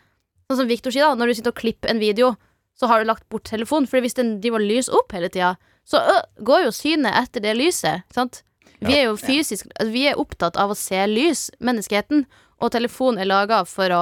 Sånn 0.51 0.65
som 0.65 0.67
Victor 0.67 0.91
sier, 0.91 1.05
da, 1.07 1.15
når 1.15 1.29
du 1.29 1.35
sitter 1.37 1.53
og 1.53 1.59
klipper 1.61 1.87
en 1.93 1.99
video, 2.01 2.33
så 2.75 2.89
har 2.91 2.99
du 2.99 3.07
lagt 3.07 3.23
bort 3.31 3.45
telefonen. 3.47 3.85
For 3.87 4.03
hvis 4.03 4.17
den 4.17 4.33
driver 4.43 4.59
og 4.59 4.67
lyser 4.67 4.97
opp 4.97 5.13
hele 5.15 5.29
tida, 5.31 5.53
så 5.87 6.01
ø, 6.03 6.15
går 6.43 6.65
jo 6.65 6.73
synet 6.75 7.15
etter 7.21 7.39
det 7.45 7.53
lyset. 7.55 8.03
Sant? 8.11 8.41
Vi 8.81 8.97
er 8.97 9.05
jo 9.05 9.13
fysisk 9.15 9.69
altså, 9.77 9.93
Vi 9.93 10.03
er 10.09 10.19
opptatt 10.19 10.57
av 10.59 10.73
å 10.73 10.75
se 10.75 10.99
lys, 11.07 11.45
menneskeheten, 11.63 12.25
og 12.59 12.73
telefonen 12.75 13.21
er 13.23 13.29
laga 13.31 13.61
for 13.69 13.95
å 13.95 14.01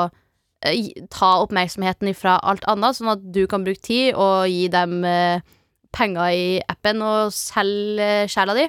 eh, 0.65 0.89
ta 1.13 1.35
oppmerksomheten 1.43 2.17
fra 2.17 2.39
alt 2.41 2.65
annet, 2.65 2.97
sånn 2.97 3.13
at 3.13 3.29
du 3.35 3.43
kan 3.51 3.67
bruke 3.67 3.83
tid 3.85 4.17
og 4.17 4.47
gi 4.49 4.65
dem 4.73 5.03
eh, 5.05 5.45
penger 5.95 6.35
i 6.35 6.45
appen 6.69 7.03
og 7.05 7.33
selge 7.35 8.27
sjela 8.31 8.55
di. 8.57 8.67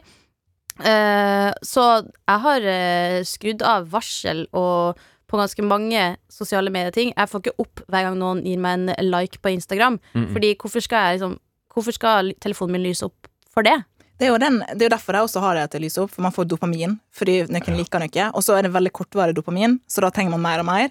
Eh, 0.81 1.51
så 1.67 1.87
jeg 2.01 2.43
har 2.47 2.69
eh, 2.73 3.21
skrudd 3.29 3.65
av 3.67 3.89
varsel 3.93 4.47
og 4.57 5.01
på 5.31 5.39
ganske 5.39 5.63
mange 5.63 6.03
sosiale 6.33 6.73
medieting. 6.75 7.13
Jeg 7.15 7.31
får 7.31 7.45
ikke 7.45 7.63
opp 7.63 7.85
hver 7.87 8.09
gang 8.09 8.19
noen 8.19 8.43
gir 8.47 8.59
meg 8.59 8.91
en 8.91 9.11
like 9.13 9.39
på 9.43 9.53
Instagram. 9.55 10.01
Mm. 10.17 10.33
Fordi 10.35 10.57
hvorfor 10.59 10.85
skal 10.87 11.07
jeg 11.07 11.21
liksom 11.21 11.39
Hvorfor 11.71 11.95
skal 11.95 12.33
telefonen 12.43 12.75
min 12.75 12.83
lyse 12.83 13.07
opp 13.07 13.29
for 13.55 13.63
det? 13.63 13.77
Det 14.19 14.27
er 14.27 14.33
jo, 14.33 14.41
den, 14.43 14.57
det 14.75 14.83
er 14.83 14.89
jo 14.89 14.93
derfor 14.97 15.15
jeg 15.15 15.23
også 15.29 15.41
har 15.45 15.55
det 15.55 15.63
at 15.69 15.75
det 15.77 15.81
lyser 15.85 16.03
opp, 16.03 16.11
for 16.11 16.25
man 16.27 16.35
får 16.35 16.49
dopamin. 16.51 16.97
Fordi 17.15 17.37
noen 17.47 17.77
liker 17.79 18.03
noe, 18.03 18.25
og 18.35 18.43
så 18.43 18.57
er 18.59 18.67
det 18.67 18.73
veldig 18.75 18.91
kortvarig 18.99 19.37
dopamin, 19.39 19.79
så 19.87 20.03
da 20.03 20.11
trenger 20.11 20.35
man 20.35 20.43
mer 20.43 20.65
og 20.65 20.67
mer. 20.67 20.91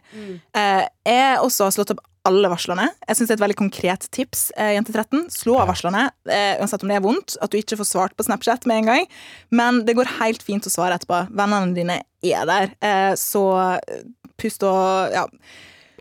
Eh, 0.55 0.85
jeg 1.05 1.35
også 1.43 1.67
har 1.67 1.75
slått 1.75 1.91
opp 1.93 1.99
alle 2.29 2.51
varslene. 2.51 2.87
Jeg 3.07 3.17
synes 3.17 3.29
det 3.29 3.35
er 3.35 3.39
et 3.39 3.45
veldig 3.45 3.59
konkret 3.59 4.07
tips. 4.15 4.43
Eh, 4.55 4.73
jente 4.77 4.93
13, 4.95 5.25
slå 5.33 5.57
av 5.63 5.71
varslene, 5.71 6.05
eh, 6.29 6.53
uansett 6.61 6.85
om 6.85 6.91
det 6.91 6.99
er 6.99 7.05
vondt, 7.05 7.37
at 7.41 7.51
du 7.51 7.59
ikke 7.59 7.79
får 7.79 7.89
svart 7.89 8.15
på 8.17 8.25
Snapchat 8.27 8.67
med 8.69 8.83
en 8.83 8.91
gang. 8.91 9.09
Men 9.51 9.83
det 9.87 9.97
går 9.97 10.17
helt 10.19 10.45
fint 10.45 10.65
å 10.65 10.73
svare 10.73 10.99
etterpå. 10.99 11.25
Vennene 11.33 11.75
dine 11.77 12.01
er 12.25 12.45
der. 12.49 12.75
Eh, 12.85 13.13
så 13.19 13.43
pust 14.39 14.63
og 14.63 15.15
ja. 15.15 15.25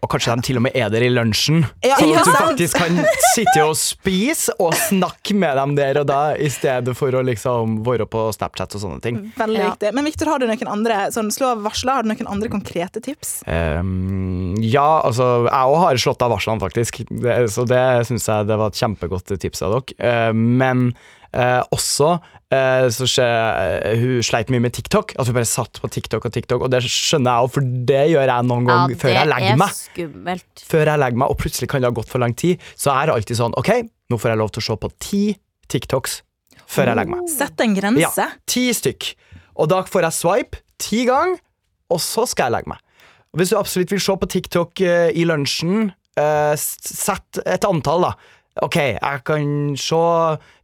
Og 0.02 0.10
kanskje 0.12 0.34
de 0.38 0.42
til 0.46 0.58
og 0.60 0.62
med 0.62 0.76
er 0.78 0.90
der 0.92 1.02
i 1.02 1.08
lunsjen, 1.10 1.64
Ja, 1.84 1.96
sånn 1.98 2.12
at 2.16 2.24
du 2.28 2.32
faktisk 2.36 2.76
kan 2.78 2.98
sitte 3.34 3.64
og 3.66 3.74
spise 3.80 4.54
og 4.62 4.72
snakke 4.78 5.34
med 5.34 5.56
dem 5.58 5.74
der 5.78 5.98
og 6.02 6.06
da, 6.06 6.20
i 6.38 6.48
stedet 6.52 6.94
for 6.98 7.10
å 7.18 7.22
liksom 7.26 7.80
være 7.86 8.06
på 8.10 8.28
Snapchat 8.36 8.76
og 8.78 8.84
sånne 8.84 9.00
ting. 9.02 9.18
Veldig 9.38 9.58
Ja. 9.58 9.70
viktig. 9.72 9.92
Men 9.98 10.04
Victor, 10.06 10.30
har 10.30 10.38
du 10.38 10.46
noen 10.46 10.70
andre 10.70 11.00
sånn, 11.10 11.32
slå 11.34 11.50
av 11.56 11.62
varsler? 11.66 11.98
Har 11.98 12.02
du 12.06 12.12
noen 12.12 12.30
andre 12.30 12.48
konkrete 12.48 13.02
tips? 13.02 13.42
Um, 13.46 14.54
ja, 14.62 15.00
altså 15.04 15.44
Jeg 15.48 15.74
òg 15.74 15.78
har 15.82 15.96
slått 16.00 16.22
av 16.22 16.30
varslene, 16.36 16.60
faktisk. 16.62 17.02
Det, 17.10 17.36
så 17.50 17.66
det 17.68 17.82
syns 18.08 18.26
jeg 18.30 18.46
det 18.48 18.58
var 18.60 18.70
et 18.72 18.78
kjempegodt 18.80 19.34
tips 19.40 19.62
av 19.66 19.78
dere. 19.80 20.28
Uh, 20.30 20.32
men 20.32 20.92
eh, 21.34 21.60
også 21.74 22.10
eh, 22.54 22.86
så 22.94 23.08
skje, 23.08 23.26
eh, 23.26 23.98
Hun 24.00 24.22
sleit 24.26 24.52
mye 24.52 24.62
med 24.64 24.74
TikTok. 24.76 25.14
At 25.18 25.28
hun 25.28 25.36
bare 25.36 25.48
satt 25.48 25.80
på 25.82 25.90
TikTok 25.92 26.28
og 26.28 26.34
TikTok, 26.34 26.64
og 26.66 26.72
det 26.72 26.82
skjønner 26.86 27.34
jeg 27.34 27.48
òg, 27.48 27.52
for 27.56 27.72
det 27.90 28.04
gjør 28.12 28.32
jeg 28.32 28.48
noen 28.48 28.70
gang 28.70 28.96
før 29.00 29.14
jeg 29.16 29.30
legger 29.32 29.60
meg. 29.60 29.76
skummelt. 29.76 30.64
Før 30.70 30.92
jeg 30.92 31.04
legger 31.04 31.22
meg, 31.24 31.34
og 31.34 31.42
plutselig 31.42 31.70
kan 31.72 31.84
det 31.84 31.90
ha 31.90 31.98
gått 31.98 32.12
for 32.12 32.24
lang 32.24 32.36
tid, 32.38 32.64
så 32.78 32.94
er 32.96 33.08
det 33.08 33.18
alltid 33.18 33.40
sånn 33.42 33.58
OK, 33.60 33.72
nå 34.08 34.20
får 34.20 34.34
jeg 34.34 34.42
lov 34.42 34.54
til 34.54 34.64
å 34.64 34.68
se 34.68 34.78
på 34.84 34.92
ti 35.02 35.22
TikToks 35.68 36.22
før 36.68 36.92
jeg 36.92 37.00
legger 37.00 37.14
meg. 37.16 37.28
Sett 37.32 37.64
en 37.64 37.76
grense. 37.76 38.28
Ti 38.48 38.64
stykk. 38.76 39.12
Og 39.58 39.70
da 39.72 39.82
får 39.88 40.08
jeg 40.08 40.18
swipe 40.18 40.62
ti 40.80 41.04
ganger, 41.08 41.40
og 41.88 42.00
så 42.04 42.26
skal 42.28 42.48
jeg 42.48 42.58
legge 42.58 42.74
meg. 42.74 42.84
Og 43.32 43.40
hvis 43.40 43.52
du 43.52 43.58
absolutt 43.58 43.92
vil 43.92 44.00
se 44.02 44.16
på 44.20 44.28
TikTok 44.34 44.82
eh, 44.84 45.10
i 45.16 45.24
lunsjen, 45.28 45.90
eh, 46.18 46.54
sett 46.58 47.40
et 47.44 47.66
antall, 47.68 48.08
da. 48.08 48.12
OK, 48.62 48.76
jeg 48.76 49.22
kan 49.24 49.76
se 49.78 50.00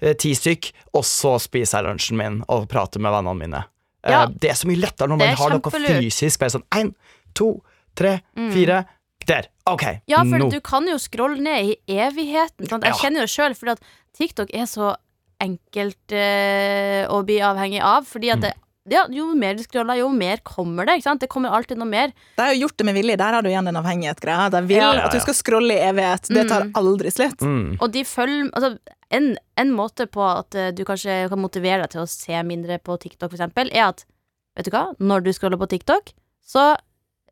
eh, 0.01 0.15
ti 0.19 0.33
stykk, 0.35 0.73
og 0.95 1.05
så 1.07 1.37
spiser 1.41 1.79
jeg 1.81 1.87
lunsjen 1.89 2.17
min 2.19 2.41
og 2.49 2.67
prater 2.69 3.01
med 3.01 3.13
vennene 3.15 3.39
mine. 3.39 3.63
Eh, 4.05 4.11
Ja. 4.13 4.27
det 4.27 4.51
er 4.51 4.55
så 4.59 4.67
mye 4.69 4.81
lettere 4.83 5.09
når 5.09 5.17
man 5.23 5.37
har 5.37 5.51
noe 5.51 5.71
fysisk. 5.71 6.41
Bare 6.41 6.51
sånn 6.57 6.67
én, 6.75 6.95
to, 7.35 7.63
tre, 7.97 8.21
fire. 8.53 8.85
Der. 9.25 9.47
OK, 9.67 9.83
Ja, 10.07 10.19
for 10.21 10.37
nå. 10.37 10.51
du 10.53 10.61
kan 10.61 10.85
jo 10.87 10.99
scrolle 11.01 11.41
ned 11.41 11.65
i 11.89 11.95
evigheten. 11.97 12.67
Sant? 12.69 12.85
Jeg 12.85 12.93
Ja. 12.93 12.99
kjenner 13.01 13.21
jo 13.25 13.27
sjøl, 13.33 13.55
fordi 13.57 13.71
at 13.73 13.81
TikTok 14.19 14.51
er 14.53 14.67
så 14.69 14.97
enkelt 15.41 16.13
eh, 16.13 17.07
å 17.09 17.23
bli 17.25 17.39
avhengig 17.41 17.81
av. 17.81 18.05
Fordi 18.05 18.31
at 18.35 18.41
det, 18.43 18.53
ja, 18.91 19.07
jo 19.09 19.31
mer 19.35 19.55
du 19.57 19.63
scroller, 19.65 19.97
jo 19.97 20.09
mer 20.13 20.37
kommer 20.45 20.85
det. 20.87 20.99
Ikke 20.99 21.07
sant? 21.09 21.21
Det 21.21 21.29
kommer 21.33 21.49
alltid 21.57 21.79
noe 21.81 21.89
mer. 21.89 22.13
Det 22.37 22.45
er 22.45 22.53
jo 22.55 22.67
gjort 22.67 22.77
det 22.77 22.85
med 22.85 22.95
vilje. 22.99 23.17
Der 23.17 23.33
har 23.33 23.43
du 23.43 23.49
igjen 23.49 23.65
den 23.65 23.77
avhengighetsgreia. 23.81 24.51
De 24.53 24.61
ja, 24.75 24.93
Ja. 24.95 25.07
at 25.07 25.13
du 25.13 25.21
skal 25.21 25.35
scrolle 25.35 25.73
i 25.79 25.85
evighet. 25.91 26.29
Det 26.29 26.49
tar 26.49 26.65
Mm. 26.65 26.73
aldri 26.75 27.11
slutt. 27.11 27.41
Mm. 27.41 27.79
Og 27.81 27.93
de 27.93 28.03
følger 28.05 28.51
altså, 28.53 28.79
en, 29.11 29.37
en 29.57 29.71
måte 29.73 30.07
på 30.07 30.21
at 30.39 30.55
eh, 30.55 30.71
du 30.73 30.85
kanskje 30.85 31.29
kan 31.31 31.39
motivere 31.41 31.81
deg 31.83 31.91
til 31.91 32.01
å 32.03 32.09
se 32.09 32.43
mindre 32.45 32.79
på 32.79 32.99
TikTok, 33.01 33.31
for 33.31 33.37
eksempel, 33.39 33.71
er 33.73 33.89
at 33.89 34.05
Vet 34.57 34.67
du 34.67 34.71
hva? 34.71 34.95
Når 35.01 35.25
du 35.25 35.33
scroller 35.33 35.59
på 35.59 35.67
TikTok, 35.67 36.13
så 36.47 36.77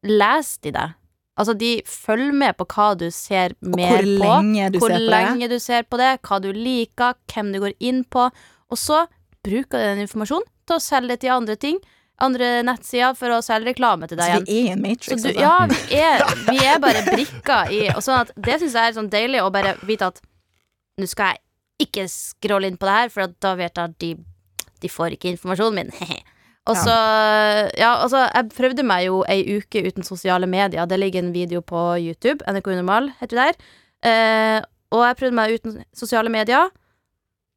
les 0.02 0.58
de 0.58 0.72
deg. 0.74 0.94
Altså, 1.38 1.54
de 1.56 1.80
følger 1.86 2.32
med 2.34 2.56
på 2.58 2.66
hva 2.66 2.88
du 2.98 3.06
ser 3.14 3.54
Og 3.62 3.76
mer 3.76 4.02
hvor 4.02 4.18
på. 4.18 4.24
lenge 4.26 4.70
du 4.72 4.78
hvor 4.80 4.88
ser 4.90 4.98
på 4.98 5.04
det. 5.04 5.10
lenge 5.14 5.48
du 5.48 5.58
ser 5.62 5.82
på 5.84 5.96
det, 6.00 6.08
hva 6.26 6.40
du 6.42 6.50
liker, 6.52 7.14
hvem 7.32 7.52
du 7.54 7.60
går 7.62 7.74
inn 7.80 8.02
på. 8.04 8.26
Og 8.70 8.76
så 8.80 9.06
bruker 9.46 9.82
den 9.82 10.04
informasjonen 10.04 10.46
til 10.68 10.78
å 10.78 10.82
selge 10.82 11.18
til 11.22 11.34
andre 11.34 11.56
ting. 11.60 11.78
Andre 12.22 12.50
nettsider 12.66 13.16
for 13.18 13.34
å 13.34 13.40
selge 13.42 13.72
reklame 13.72 14.06
til 14.06 14.18
deg 14.20 14.34
Så 14.36 14.42
vi 14.46 14.58
er 14.68 14.74
en 14.76 14.82
matrix, 14.84 15.24
du, 15.24 15.30
altså. 15.32 15.40
ja, 15.42 15.54
vi 15.66 16.02
er, 16.10 16.22
vi 16.46 16.58
er 16.68 16.82
bare 16.82 17.00
brikker 17.08 17.72
i 17.72 17.80
og 17.94 18.02
sånn 18.04 18.20
at 18.20 18.34
Det 18.36 18.58
syns 18.60 18.76
jeg 18.76 18.90
er 18.90 18.94
sånn 18.98 19.08
deilig 19.10 19.40
å 19.42 19.48
bare 19.54 19.72
vite 19.88 20.10
at 20.12 20.20
nå 21.00 21.08
skal 21.08 21.32
jeg 21.32 21.88
ikke 21.88 22.04
scrolle 22.12 22.68
inn 22.68 22.76
på 22.78 22.86
det 22.86 22.94
her, 22.94 23.10
for 23.10 23.32
da 23.42 23.54
vet 23.58 23.80
jeg 23.80 23.90
at 23.90 23.96
de, 24.04 24.10
de 24.84 24.90
får 24.92 25.16
ikke 25.16 25.32
informasjonen 25.32 25.80
min. 25.80 26.20
og 26.68 26.78
så 26.78 26.94
Ja, 27.80 27.96
altså, 27.96 28.26
jeg 28.28 28.52
prøvde 28.54 28.84
meg 28.86 29.08
jo 29.08 29.22
ei 29.32 29.56
uke 29.56 29.82
uten 29.88 30.06
sosiale 30.06 30.46
medier. 30.46 30.86
Det 30.86 31.00
ligger 31.00 31.24
en 31.24 31.32
video 31.34 31.64
på 31.64 31.80
YouTube, 32.04 32.44
NRK 32.46 32.70
Unormal 32.76 33.10
heter 33.22 33.40
det 33.40 33.48
der. 33.48 33.74
Eh, 34.12 34.60
og 34.92 35.02
jeg 35.08 35.18
prøvde 35.18 35.38
meg 35.40 35.56
uten 35.56 35.80
sosiale 35.96 36.30
medier, 36.30 36.70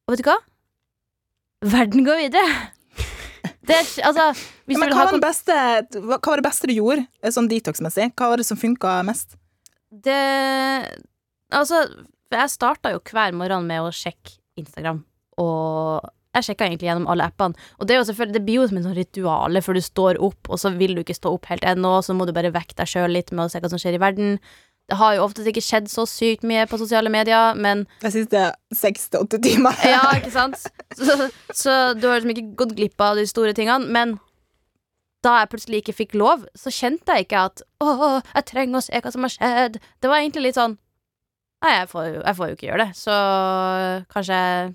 og 0.06 0.14
vet 0.14 0.24
du 0.24 0.30
hva? 0.32 0.40
Verden 1.64 2.04
går 2.04 2.26
videre. 2.26 2.72
Det, 3.66 3.78
altså, 4.04 4.28
Ja, 4.66 4.78
men 4.78 4.92
hva 4.92 5.00
ha 5.00 5.06
var, 5.10 5.20
beste, 5.22 5.54
hva 5.96 6.18
hva 6.18 6.32
var 6.32 6.40
det 6.42 6.46
beste 6.46 6.68
du 6.70 6.74
gjorde, 6.76 7.06
eh, 7.22 7.32
sånn 7.34 7.48
detox-messig? 7.50 8.12
Hva 8.14 8.30
var 8.30 8.42
det 8.42 8.46
som 8.46 8.58
funka 8.60 9.00
mest? 9.06 9.36
Det 9.90 10.20
Altså, 11.54 11.84
jeg 12.32 12.50
starta 12.50 12.90
jo 12.90 12.98
hver 13.06 13.34
morgen 13.34 13.66
med 13.68 13.84
å 13.84 13.92
sjekke 13.94 14.34
Instagram, 14.58 15.04
og 15.38 16.08
jeg 16.36 16.48
sjekka 16.50 16.66
egentlig 16.66 16.88
gjennom 16.90 17.06
alle 17.08 17.28
appene. 17.30 17.54
Og 17.80 17.86
det 17.86 17.96
Det 18.32 18.44
blir 18.44 18.60
jo 18.60 18.68
som 18.68 18.76
en 18.76 18.84
sånn 18.84 18.98
rituale, 18.98 19.62
for 19.62 19.72
du 19.74 19.80
står 19.80 20.20
opp, 20.20 20.48
og 20.48 20.58
så 20.58 20.76
vil 20.76 20.94
du 20.94 21.02
ikke 21.02 21.14
stå 21.14 21.32
opp 21.32 21.46
helt 21.46 21.62
ennå, 21.62 22.02
så 22.02 22.14
må 22.14 22.26
du 22.26 22.32
bare 22.32 22.52
vekke 22.52 22.74
deg 22.74 22.86
sjøl 22.86 23.10
litt 23.10 23.32
med 23.32 23.46
å 23.46 23.50
se 23.50 23.60
hva 23.60 23.70
som 23.70 23.78
skjer 23.78 23.94
i 23.94 24.02
verden. 24.02 24.38
Det 24.86 24.96
har 25.00 25.16
jo 25.16 25.24
oftest 25.24 25.48
ikke 25.50 25.64
skjedd 25.64 25.88
så 25.90 26.04
sykt 26.06 26.44
mye 26.46 26.62
på 26.70 26.78
sosiale 26.78 27.10
medier, 27.10 27.56
men 27.58 27.86
De 28.04 28.10
siste 28.14 28.42
seks 28.74 29.08
til 29.10 29.24
åtte 29.24 29.40
timer. 29.42 29.74
ja, 29.82 30.04
ikke 30.20 30.30
sant? 30.30 30.62
Så, 30.94 31.16
så 31.50 31.74
du 31.98 32.06
har 32.06 32.20
liksom 32.20 32.34
ikke 32.36 32.54
gått 32.62 32.76
glipp 32.78 33.02
av 33.02 33.18
de 33.18 33.26
store 33.26 33.54
tingene. 33.56 33.90
Men 33.90 34.14
da 35.26 35.40
jeg 35.40 35.50
plutselig 35.50 35.80
ikke 35.82 35.96
fikk 36.04 36.14
lov, 36.20 36.44
så 36.54 36.70
kjente 36.70 37.16
jeg 37.16 37.26
ikke 37.26 37.46
at 37.48 37.62
Å, 37.82 37.88
jeg 38.36 38.46
trenger 38.46 38.78
å 38.78 38.84
se 38.86 39.00
hva 39.02 39.10
som 39.10 39.26
har 39.26 39.34
skjedd. 39.34 39.78
Det 39.98 40.10
var 40.12 40.22
egentlig 40.22 40.48
litt 40.50 40.58
sånn 40.60 40.76
Nei, 41.64 41.72
jeg 41.72 41.88
får, 41.90 42.06
jeg 42.20 42.36
får 42.36 42.48
jo 42.50 42.54
ikke 42.54 42.66
gjøre 42.68 42.84
det, 42.84 42.94
så 42.98 43.14
kanskje 44.12 44.36
jeg 44.38 44.74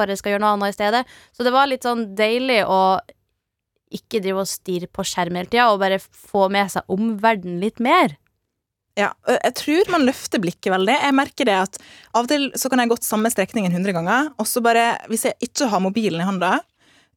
bare 0.00 0.14
skal 0.16 0.32
gjøre 0.32 0.42
noe 0.42 0.52
annet 0.56 0.72
i 0.72 0.76
stedet. 0.78 1.02
Så 1.36 1.44
det 1.44 1.52
var 1.54 1.68
litt 1.68 1.84
sånn 1.84 2.06
deilig 2.18 2.62
å 2.66 2.78
ikke 3.94 4.22
drive 4.24 4.42
og 4.42 4.48
stirre 4.48 4.88
på 4.90 5.04
skjerm 5.06 5.36
hele 5.38 5.50
tida, 5.52 5.68
og 5.68 5.82
bare 5.82 6.00
få 6.00 6.46
med 6.52 6.72
seg 6.72 6.88
omverdenen 6.92 7.60
litt 7.62 7.84
mer. 7.84 8.16
Ja, 8.98 9.12
jeg 9.30 9.54
tror 9.60 9.90
man 9.94 10.02
løfter 10.08 10.40
blikket 10.42 10.72
veldig. 10.74 10.96
Jeg 11.04 11.14
merker 11.14 11.46
det 11.46 11.54
at 11.54 11.76
Av 12.16 12.24
og 12.24 12.30
til 12.32 12.48
så 12.58 12.70
kan 12.72 12.82
jeg 12.82 12.90
gått 12.90 13.06
samme 13.06 13.30
strekningen 13.30 13.70
100 13.76 13.94
ganger, 13.94 14.32
og 14.40 14.48
så 14.50 14.62
bare, 14.64 14.96
hvis 15.12 15.28
jeg 15.28 15.38
ikke 15.48 15.68
har 15.70 15.82
mobilen 15.84 16.18
i 16.24 16.26
handa 16.26 16.56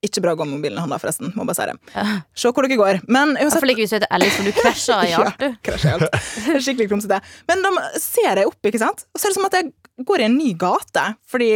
Ikke 0.05 0.21
bra 0.23 0.31
å 0.33 0.38
gå 0.39 0.45
med 0.50 0.59
mobilen 0.59 0.77
i 0.79 0.81
handa, 0.81 0.97
forresten. 1.01 1.29
Må 1.38 1.43
bare 1.45 1.57
si 1.59 1.65
det. 1.69 1.75
Ja. 1.93 2.05
Se 2.33 2.50
hvor 2.53 2.65
dere 2.65 2.77
går. 2.79 3.01
Men 3.13 3.35
uansett 3.38 3.65
ikke 3.69 3.83
hvis 3.83 3.91
du 3.93 3.97
heter 4.00 4.09
Alice, 4.13 4.33
for 4.38 4.47
du 4.50 4.55
krasjer 4.57 5.03
i 5.05 5.11
Ja. 5.13 5.19
alt, 5.27 5.38
du. 5.41 5.59
jeg 5.69 5.83
helt. 5.85 6.63
Skikkelig 6.65 6.88
klumsete. 6.89 7.19
Men 7.51 7.61
da 7.65 7.73
ser 8.01 8.41
jeg 8.41 8.50
opp, 8.50 8.57
ikke 8.65 8.81
sant? 8.81 9.03
Og 9.13 9.21
så 9.21 9.27
er 9.27 9.33
det 9.33 9.38
som 9.38 9.45
at 9.50 9.57
jeg 9.59 9.69
går 10.09 10.23
i 10.23 10.25
en 10.29 10.38
ny 10.39 10.53
gate. 10.57 11.03
Fordi 11.29 11.51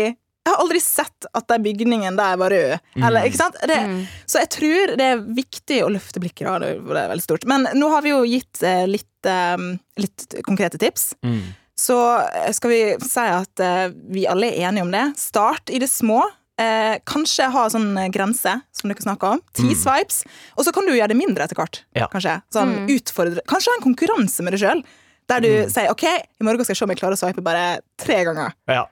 jeg 0.46 0.54
har 0.54 0.62
aldri 0.62 0.80
sett 0.80 1.26
at 1.34 1.48
den 1.50 1.64
bygningen 1.66 2.16
der 2.20 2.38
var 2.38 2.50
rød. 2.54 2.80
Eller, 3.02 3.26
ikke 3.26 3.38
sant? 3.42 3.56
Det, 3.66 3.76
Mm. 3.86 4.06
Så 4.30 4.40
jeg 4.44 4.50
tror 4.54 4.96
det 4.98 5.06
er 5.12 5.18
viktig 5.36 5.82
å 5.84 5.90
løfte 5.90 6.20
blikket. 6.22 6.46
Da. 6.48 6.60
Det 6.60 6.76
er 6.78 7.10
veldig 7.10 7.24
stort. 7.26 7.46
Men 7.50 7.68
nå 7.74 7.90
har 7.90 8.02
vi 8.06 8.10
jo 8.14 8.24
gitt 8.30 8.62
eh, 8.64 8.86
litt, 8.88 9.26
eh, 9.26 9.58
litt 9.98 10.36
konkrete 10.46 10.78
tips. 10.78 11.16
Mm. 11.26 11.42
Så 11.76 11.98
eh, 12.34 12.52
skal 12.56 12.70
vi 12.72 12.80
si 13.04 13.20
at 13.26 13.60
eh, 13.60 13.90
vi 14.14 14.28
alle 14.30 14.48
er 14.54 14.70
enige 14.70 14.86
om 14.86 14.92
det. 14.94 15.06
Start 15.18 15.70
i 15.74 15.80
det 15.82 15.90
små. 15.90 16.22
Eh, 16.62 17.00
kanskje 17.04 17.50
ha 17.52 17.66
sånn 17.68 17.90
grense, 18.16 18.54
som 18.72 18.88
dere 18.92 19.02
snakker 19.04 19.34
om. 19.36 19.42
Ti 19.58 19.66
Mm. 19.74 19.76
swipes. 19.76 20.22
Og 20.58 20.64
så 20.64 20.72
kan 20.72 20.86
du 20.88 20.94
gjøre 20.94 21.10
det 21.12 21.18
mindre 21.20 21.44
etter 21.44 21.56
hvert. 21.60 21.82
Ja. 21.96 22.08
Kanskje 22.08 22.38
sånn, 22.54 22.88
Mm. 22.88 23.42
Kanskje 23.50 23.74
ha 23.74 23.76
en 23.82 23.84
konkurranse 23.94 24.42
med 24.46 24.54
deg 24.54 24.62
sjøl. 24.62 24.84
Der 25.28 25.40
du 25.42 25.48
Mm. 25.66 25.70
sier 25.74 25.90
OK, 25.92 26.04
i 26.06 26.44
morgen 26.46 26.64
skal 26.64 26.76
jeg 26.76 26.78
se 26.78 26.84
om 26.86 26.90
jeg 26.94 27.00
klarer 27.00 27.18
å 27.18 27.20
swipe 27.20 27.44
bare 27.44 27.80
tre 27.98 28.24
ganger. 28.24 28.54
Ja. 28.70 28.86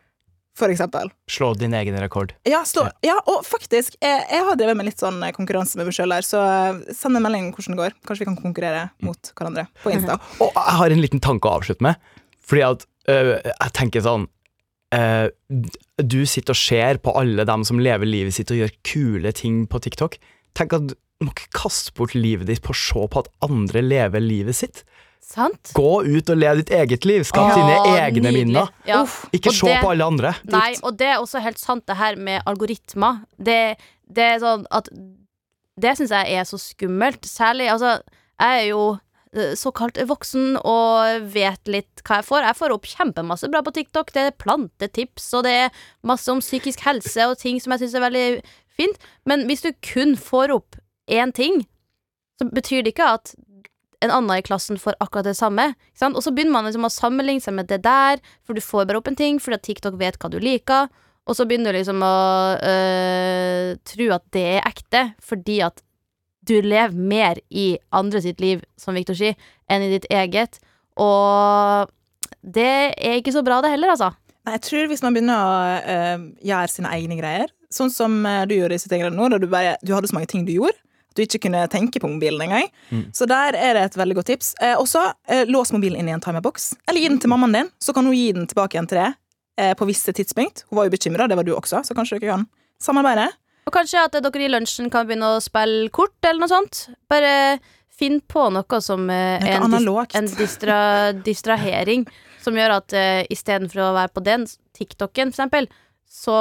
For 0.57 0.69
eksempel. 0.69 1.09
Slå 1.31 1.53
din 1.57 1.73
egen 1.73 1.95
rekord. 1.97 2.35
Ja, 2.45 2.61
slå, 2.67 2.85
ja 3.01 3.15
og 3.25 3.41
faktisk, 3.47 3.95
jeg, 3.97 4.19
jeg 4.29 4.45
har 4.45 4.57
drevet 4.59 4.77
med 4.77 4.85
litt 4.85 5.01
sånn 5.01 5.17
eh, 5.25 5.33
konkurranse 5.33 5.79
med 5.79 5.89
meg 5.89 5.95
sjøl 5.97 6.13
her, 6.13 6.25
så 6.27 6.43
eh, 6.45 6.83
send 6.93 7.17
en 7.17 7.25
melding 7.25 7.47
om 7.47 7.55
hvordan 7.55 7.73
det 7.73 7.81
går. 7.81 7.95
Kanskje 8.05 8.25
vi 8.25 8.29
kan 8.29 8.37
konkurrere 8.37 8.83
mot 9.05 9.31
hverandre 9.33 9.65
på 9.81 9.95
Insta. 9.95 10.19
Og 10.45 10.51
jeg 10.53 10.77
har 10.81 10.93
en 10.93 11.01
liten 11.01 11.23
tanke 11.25 11.49
å 11.49 11.57
avslutte 11.57 11.85
med. 11.85 11.97
Fordi 12.45 12.65
at 12.67 12.85
øh, 13.09 13.33
jeg 13.39 13.73
tenker 13.79 14.03
sånn 14.03 14.27
øh, 14.93 15.27
Du 16.03 16.19
sitter 16.27 16.53
og 16.53 16.59
ser 16.59 16.99
på 17.01 17.15
alle 17.17 17.47
dem 17.49 17.65
som 17.65 17.81
lever 17.81 18.09
livet 18.09 18.35
sitt 18.37 18.51
og 18.53 18.61
gjør 18.61 18.77
kule 18.85 19.33
ting 19.33 19.63
på 19.71 19.81
TikTok. 19.81 20.19
Tenk 20.53 20.77
at 20.77 20.91
du 20.91 20.97
må 21.25 21.33
ikke 21.33 21.63
kaste 21.63 21.95
bort 21.97 22.13
livet 22.17 22.49
ditt 22.51 22.61
på 22.61 22.75
å 22.75 22.77
se 22.77 23.07
på 23.09 23.23
at 23.23 23.31
andre 23.47 23.81
lever 23.81 24.21
livet 24.21 24.59
sitt. 24.59 24.83
Sant? 25.23 25.71
Gå 25.73 26.03
ut 26.05 26.29
og 26.29 26.37
lev 26.37 26.59
ditt 26.61 26.69
eget 26.75 27.05
liv. 27.07 27.23
Skap 27.25 27.53
Ja, 27.53 27.55
dine 27.55 27.97
egne 27.97 28.21
nydelig. 28.27 28.45
minner. 28.45 28.69
Ja. 28.85 29.03
Ikke 29.33 29.49
Og 29.49 29.55
se 29.55 29.67
det- 29.71 29.81
på 29.81 29.91
alle 29.93 30.05
andre. 30.05 30.33
Nei, 30.45 30.75
og 30.83 30.97
det 30.97 31.07
er 31.07 31.17
også 31.21 31.41
helt 31.41 31.57
sant, 31.59 31.85
det 31.87 31.95
her 31.97 32.15
med 32.15 32.43
algoritmer. 32.45 33.23
Det, 33.41 33.77
det 34.11 34.23
er 34.35 34.39
sånn 34.39 34.65
at 34.71 34.89
Det 35.79 35.95
syns 35.97 36.11
jeg 36.11 36.35
er 36.37 36.43
så 36.45 36.59
skummelt. 36.61 37.21
Særlig 37.25 37.67
Altså, 37.71 37.99
jeg 38.39 38.61
er 38.61 38.67
jo 38.69 38.99
eh, 39.35 39.55
såkalt 39.55 39.95
voksen 40.05 40.59
og 40.63 41.23
vet 41.33 41.65
litt 41.67 42.03
hva 42.05 42.17
jeg 42.21 42.25
får. 42.27 42.43
Jeg 42.45 42.55
får 42.59 42.71
opp 42.75 42.83
kjempemasse 42.85 43.49
bra 43.49 43.61
på 43.63 43.73
TikTok. 43.73 44.11
Det 44.13 44.21
er 44.27 44.37
plantetips, 44.37 45.33
og 45.33 45.43
det 45.45 45.51
er 45.63 45.69
masse 46.03 46.29
om 46.29 46.39
psykisk 46.39 46.79
helse 46.85 47.17
og 47.25 47.39
ting 47.39 47.59
som 47.59 47.71
jeg 47.73 47.79
syns 47.87 47.95
er 47.95 48.05
veldig 48.05 48.43
fint. 48.77 48.97
Men 49.25 49.47
hvis 49.47 49.63
du 49.63 49.71
kun 49.81 50.13
får 50.15 50.53
opp 50.53 50.75
én 51.09 51.33
ting, 51.33 51.65
så 52.39 52.45
betyr 52.53 52.83
det 52.83 52.93
ikke 52.93 53.09
at 53.15 53.33
en 54.03 54.11
annen 54.11 54.35
i 54.37 54.45
klassen 54.45 54.79
får 54.79 54.97
akkurat 55.03 55.29
det 55.29 55.37
samme. 55.37 55.71
Og 56.09 56.19
så 56.23 56.33
begynner 56.33 56.57
man 56.57 56.67
liksom 56.67 56.87
å 56.87 56.91
sammenligne 56.91 57.43
seg 57.43 57.55
med 57.57 57.69
det 57.71 57.81
der, 57.85 58.19
for 58.43 58.57
du 58.57 58.63
får 58.63 58.89
bare 58.89 58.99
opp 58.99 59.09
en 59.11 59.19
ting 59.19 59.39
fordi 59.41 59.61
TikTok 59.69 59.97
vet 60.01 60.19
hva 60.19 60.31
du 60.33 60.39
liker. 60.43 60.91
Og 61.23 61.37
så 61.37 61.45
begynner 61.47 61.71
du 61.71 61.79
liksom 61.79 62.03
å 62.03 62.15
øh, 62.59 63.73
tro 63.87 64.09
at 64.11 64.25
det 64.35 64.45
er 64.57 64.67
ekte, 64.67 65.05
fordi 65.23 65.61
at 65.63 65.79
du 66.43 66.57
lever 66.59 66.91
mer 66.91 67.39
i 67.47 67.77
andre 67.95 68.19
sitt 68.25 68.43
liv, 68.43 68.63
som 68.75 68.97
Victor 68.97 69.15
sier, 69.15 69.37
enn 69.71 69.85
i 69.85 69.93
ditt 69.93 70.09
eget. 70.11 70.59
Og 70.99 71.87
det 72.43 72.73
er 72.99 73.21
ikke 73.21 73.31
så 73.35 73.43
bra, 73.45 73.61
det 73.63 73.71
heller, 73.71 73.93
altså. 73.95 74.11
Nei, 74.43 74.57
jeg 74.57 74.65
tror 74.67 74.89
hvis 74.91 75.03
man 75.05 75.15
begynner 75.15 75.39
å 75.39 75.51
øh, 75.95 76.25
gjøre 76.43 76.71
sine 76.73 76.91
egne 76.97 77.15
greier, 77.21 77.53
sånn 77.71 77.93
som 77.93 78.17
eh, 78.27 78.43
du 78.49 78.57
gjorde 78.57 78.75
i 78.75 78.83
sitt 78.83 78.91
eget 78.91 79.15
nå, 79.15 79.29
da 79.31 79.39
du, 79.39 79.47
bare, 79.47 79.77
du 79.79 79.93
hadde 79.95 80.11
så 80.11 80.17
mange 80.17 80.27
ting 80.33 80.43
du 80.43 80.51
gjorde, 80.57 80.75
du 81.15 81.23
ikke 81.25 81.43
kunne 81.45 81.65
tenke 81.71 82.01
på 82.01 82.09
mobilen 82.09 82.41
engang. 82.45 82.69
Mm. 82.89 83.05
Så 83.15 83.27
der 83.29 83.57
er 83.57 83.77
det 83.77 83.83
et 83.89 83.99
veldig 83.99 84.17
godt 84.19 84.31
tips. 84.31 84.53
Eh, 84.61 84.75
også 84.79 85.05
eh, 85.27 85.45
lås 85.49 85.73
mobilen 85.75 86.01
inn 86.01 86.09
i 86.11 86.15
en 86.15 86.23
timerboks. 86.23 86.73
eller 86.87 87.01
gi 87.01 87.11
den 87.11 87.21
til 87.21 87.31
mammaen 87.33 87.53
din, 87.53 87.71
så 87.79 87.93
kan 87.93 88.05
hun 88.05 88.17
gi 88.17 88.31
den 88.35 88.47
tilbake 88.49 88.77
igjen 88.77 88.89
til 88.89 89.01
deg 89.01 89.15
eh, 89.59 89.73
på 89.77 89.87
visse 89.89 90.13
tidspunkt. 90.15 90.65
Hun 90.69 90.81
var 90.81 90.89
jo 90.89 90.95
bekymra, 90.95 91.27
det 91.27 91.37
var 91.39 91.47
du 91.47 91.53
også, 91.55 91.83
så 91.85 91.97
kanskje 91.97 92.19
dere 92.19 92.35
kan 92.37 92.49
samarbeide. 92.81 93.29
Og 93.67 93.75
kanskje 93.75 94.01
at 94.03 94.17
dere 94.17 94.43
i 94.43 94.51
lunsjen 94.51 94.89
kan 94.91 95.07
begynne 95.07 95.35
å 95.37 95.43
spille 95.43 95.87
kort, 95.93 96.17
eller 96.25 96.43
noe 96.43 96.51
sånt. 96.51 96.87
Bare 97.11 97.61
finn 97.93 98.19
på 98.27 98.47
noe 98.53 98.81
som 98.83 99.07
eh, 99.11 99.39
Noe 99.43 99.53
er 99.53 99.63
en, 99.63 99.77
dis 99.77 100.17
en 100.19 100.29
distra 100.39 100.79
distrahering, 101.25 102.07
som 102.43 102.57
gjør 102.57 102.79
at 102.79 102.95
uh, 102.97 103.21
istedenfor 103.31 103.85
å 103.85 103.93
være 103.95 104.11
på 104.15 104.23
den, 104.25 104.45
TikToken 104.75 105.31
for 105.31 105.37
eksempel, 105.37 105.69
så 106.13 106.35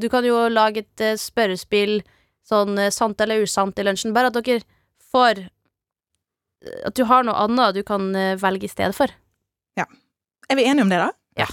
Du 0.00 0.08
kan 0.10 0.24
jo 0.26 0.48
lage 0.50 0.82
et 0.82 1.04
eh, 1.04 1.18
spørrespill, 1.20 2.00
sånn 2.46 2.78
eh, 2.78 2.92
sant 2.94 3.20
eller 3.20 3.44
usant 3.46 3.78
i 3.78 3.86
lunsjen, 3.86 4.14
bare 4.16 4.32
at 4.32 4.38
dere 4.38 4.62
får 5.10 5.46
At 6.86 6.94
du 6.94 7.06
har 7.08 7.24
noe 7.24 7.40
annet 7.40 7.78
du 7.78 7.82
kan 7.86 8.10
eh, 8.14 8.36
velge 8.36 8.68
i 8.68 8.72
stedet 8.72 8.94
for. 8.96 9.10
Ja. 9.78 9.86
Er 10.50 10.58
vi 10.58 10.66
enige 10.68 10.84
om 10.84 10.92
det, 10.92 11.00
da? 11.00 11.10
Ja. 11.40 11.48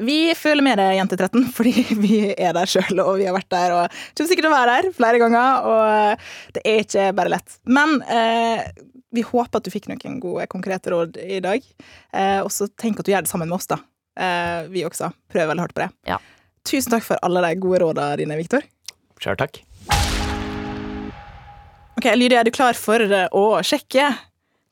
Vi 0.00 0.32
føler 0.36 0.64
med 0.64 0.78
deg, 0.80 0.96
jente 0.96 1.16
13, 1.18 1.46
fordi 1.56 1.72
vi 2.00 2.18
er 2.32 2.54
der 2.56 2.68
sjøl, 2.68 3.00
og 3.04 3.16
vi 3.20 3.28
har 3.28 3.36
vært 3.36 3.50
der. 3.52 3.74
Og 3.76 3.98
kommer 4.16 4.30
sikkert 4.30 4.48
til 4.48 4.50
å 4.50 4.56
være 4.56 4.76
der 4.76 4.96
flere 4.96 5.20
ganger, 5.22 5.68
og 5.68 6.56
det 6.56 6.64
er 6.68 6.84
ikke 6.84 7.06
bare 7.16 7.32
lett. 7.32 7.56
Men 7.64 7.98
eh, 8.08 8.64
vi 9.12 9.24
håper 9.28 9.60
at 9.60 9.68
du 9.68 9.72
fikk 9.72 9.90
noen 9.92 10.20
gode, 10.22 10.48
konkrete 10.52 10.94
råd 10.94 11.18
i 11.20 11.40
dag. 11.44 11.64
Eh, 12.12 12.40
og 12.40 12.52
så 12.54 12.68
tenk 12.80 13.00
at 13.00 13.08
du 13.08 13.12
gjør 13.12 13.26
det 13.26 13.32
sammen 13.32 13.50
med 13.50 13.58
oss, 13.60 13.68
da. 13.70 13.80
Eh, 14.16 14.70
vi 14.72 14.86
også 14.88 15.12
prøver 15.32 15.52
veldig 15.52 15.66
hardt 15.66 15.76
på 15.76 15.84
det. 15.84 15.90
Ja. 16.08 16.20
tusen 16.68 16.92
takk 16.94 17.04
for 17.06 17.20
alle 17.24 17.44
de 17.44 17.60
gode 17.60 17.82
rådene 17.84 18.20
dine, 18.20 18.40
Viktor. 18.40 18.64
Sjøl 19.22 19.38
takk. 19.40 19.60
Ok, 21.96 22.06
Lydia, 22.16 22.40
er 22.40 22.48
du 22.48 22.52
klar 22.54 22.76
for 22.78 23.02
eh, 23.04 23.26
å 23.36 23.42
sjekke 23.66 24.08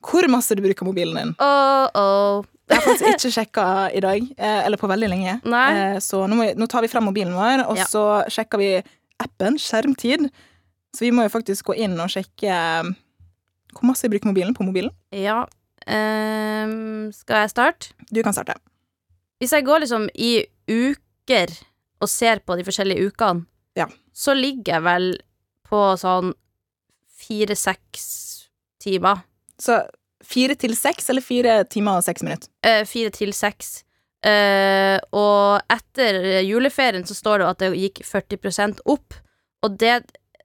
hvor 0.01 0.25
masse 0.33 0.55
du 0.57 0.63
bruker 0.65 0.87
mobilen 0.87 1.17
din? 1.19 1.33
Oh, 1.37 1.85
oh. 1.93 2.47
Jeg 2.71 2.79
har 2.79 2.85
faktisk 2.87 3.09
ikke 3.11 3.31
sjekka 3.35 3.65
i 3.93 4.01
dag, 4.01 4.23
eh, 4.39 4.61
eller 4.65 4.79
på 4.81 4.89
veldig 4.89 5.09
lenge. 5.11 5.35
Nei. 5.45 5.67
Eh, 5.77 5.99
Så 6.01 6.23
nå, 6.27 6.39
vi, 6.39 6.47
nå 6.57 6.67
tar 6.71 6.81
vi 6.85 6.89
frem 6.89 7.05
mobilen 7.05 7.35
vår, 7.37 7.65
og 7.69 7.77
Ja. 7.77 7.85
så 7.85 8.03
sjekker 8.31 8.57
vi 8.61 8.69
appen 9.21 9.59
skjermtid. 9.61 10.29
Så 10.95 11.05
vi 11.05 11.11
må 11.13 11.23
jo 11.27 11.31
faktisk 11.33 11.69
gå 11.69 11.77
inn 11.85 11.93
og 12.01 12.09
sjekke 12.11 12.55
hvor 13.71 13.85
masse 13.87 14.03
jeg 14.03 14.11
bruker 14.11 14.27
mobilen 14.31 14.55
på 14.57 14.65
mobilen. 14.67 14.91
Ja. 15.15 15.43
Um, 15.87 17.11
skal 17.15 17.45
jeg 17.45 17.53
starte? 17.53 17.93
Du 18.11 18.19
kan 18.25 18.33
starte. 18.35 18.57
Hvis 19.39 19.53
jeg 19.55 19.65
går 19.65 19.85
liksom 19.85 20.09
i 20.15 20.45
uker 20.69 21.53
og 22.01 22.09
ser 22.11 22.41
på 22.45 22.57
de 22.57 22.65
forskjellige 22.67 23.07
ukene, 23.13 23.45
Ja. 23.77 23.85
så 24.13 24.33
ligger 24.35 24.73
jeg 24.73 24.83
vel 24.83 25.07
på 25.69 25.79
sånn 26.01 26.33
fire-seks 27.21 28.05
timer. 28.81 29.23
Så 29.61 29.81
fire 30.25 30.55
til 30.59 30.75
seks, 30.77 31.09
eller 31.09 31.25
fire 31.25 31.61
timer 31.69 31.99
og 31.99 32.05
seks 32.05 32.25
minutter? 32.25 32.49
Eh, 32.65 32.83
fire 32.89 33.13
til 33.13 33.33
seks. 33.35 33.81
Eh, 34.25 34.97
og 35.17 35.61
etter 35.73 36.43
juleferien 36.45 37.05
så 37.07 37.17
står 37.17 37.41
det 37.41 37.49
at 37.49 37.63
det 37.63 37.71
gikk 37.79 38.03
40 38.05 38.81
opp, 38.85 39.17
og 39.65 39.77
det, 39.81 39.95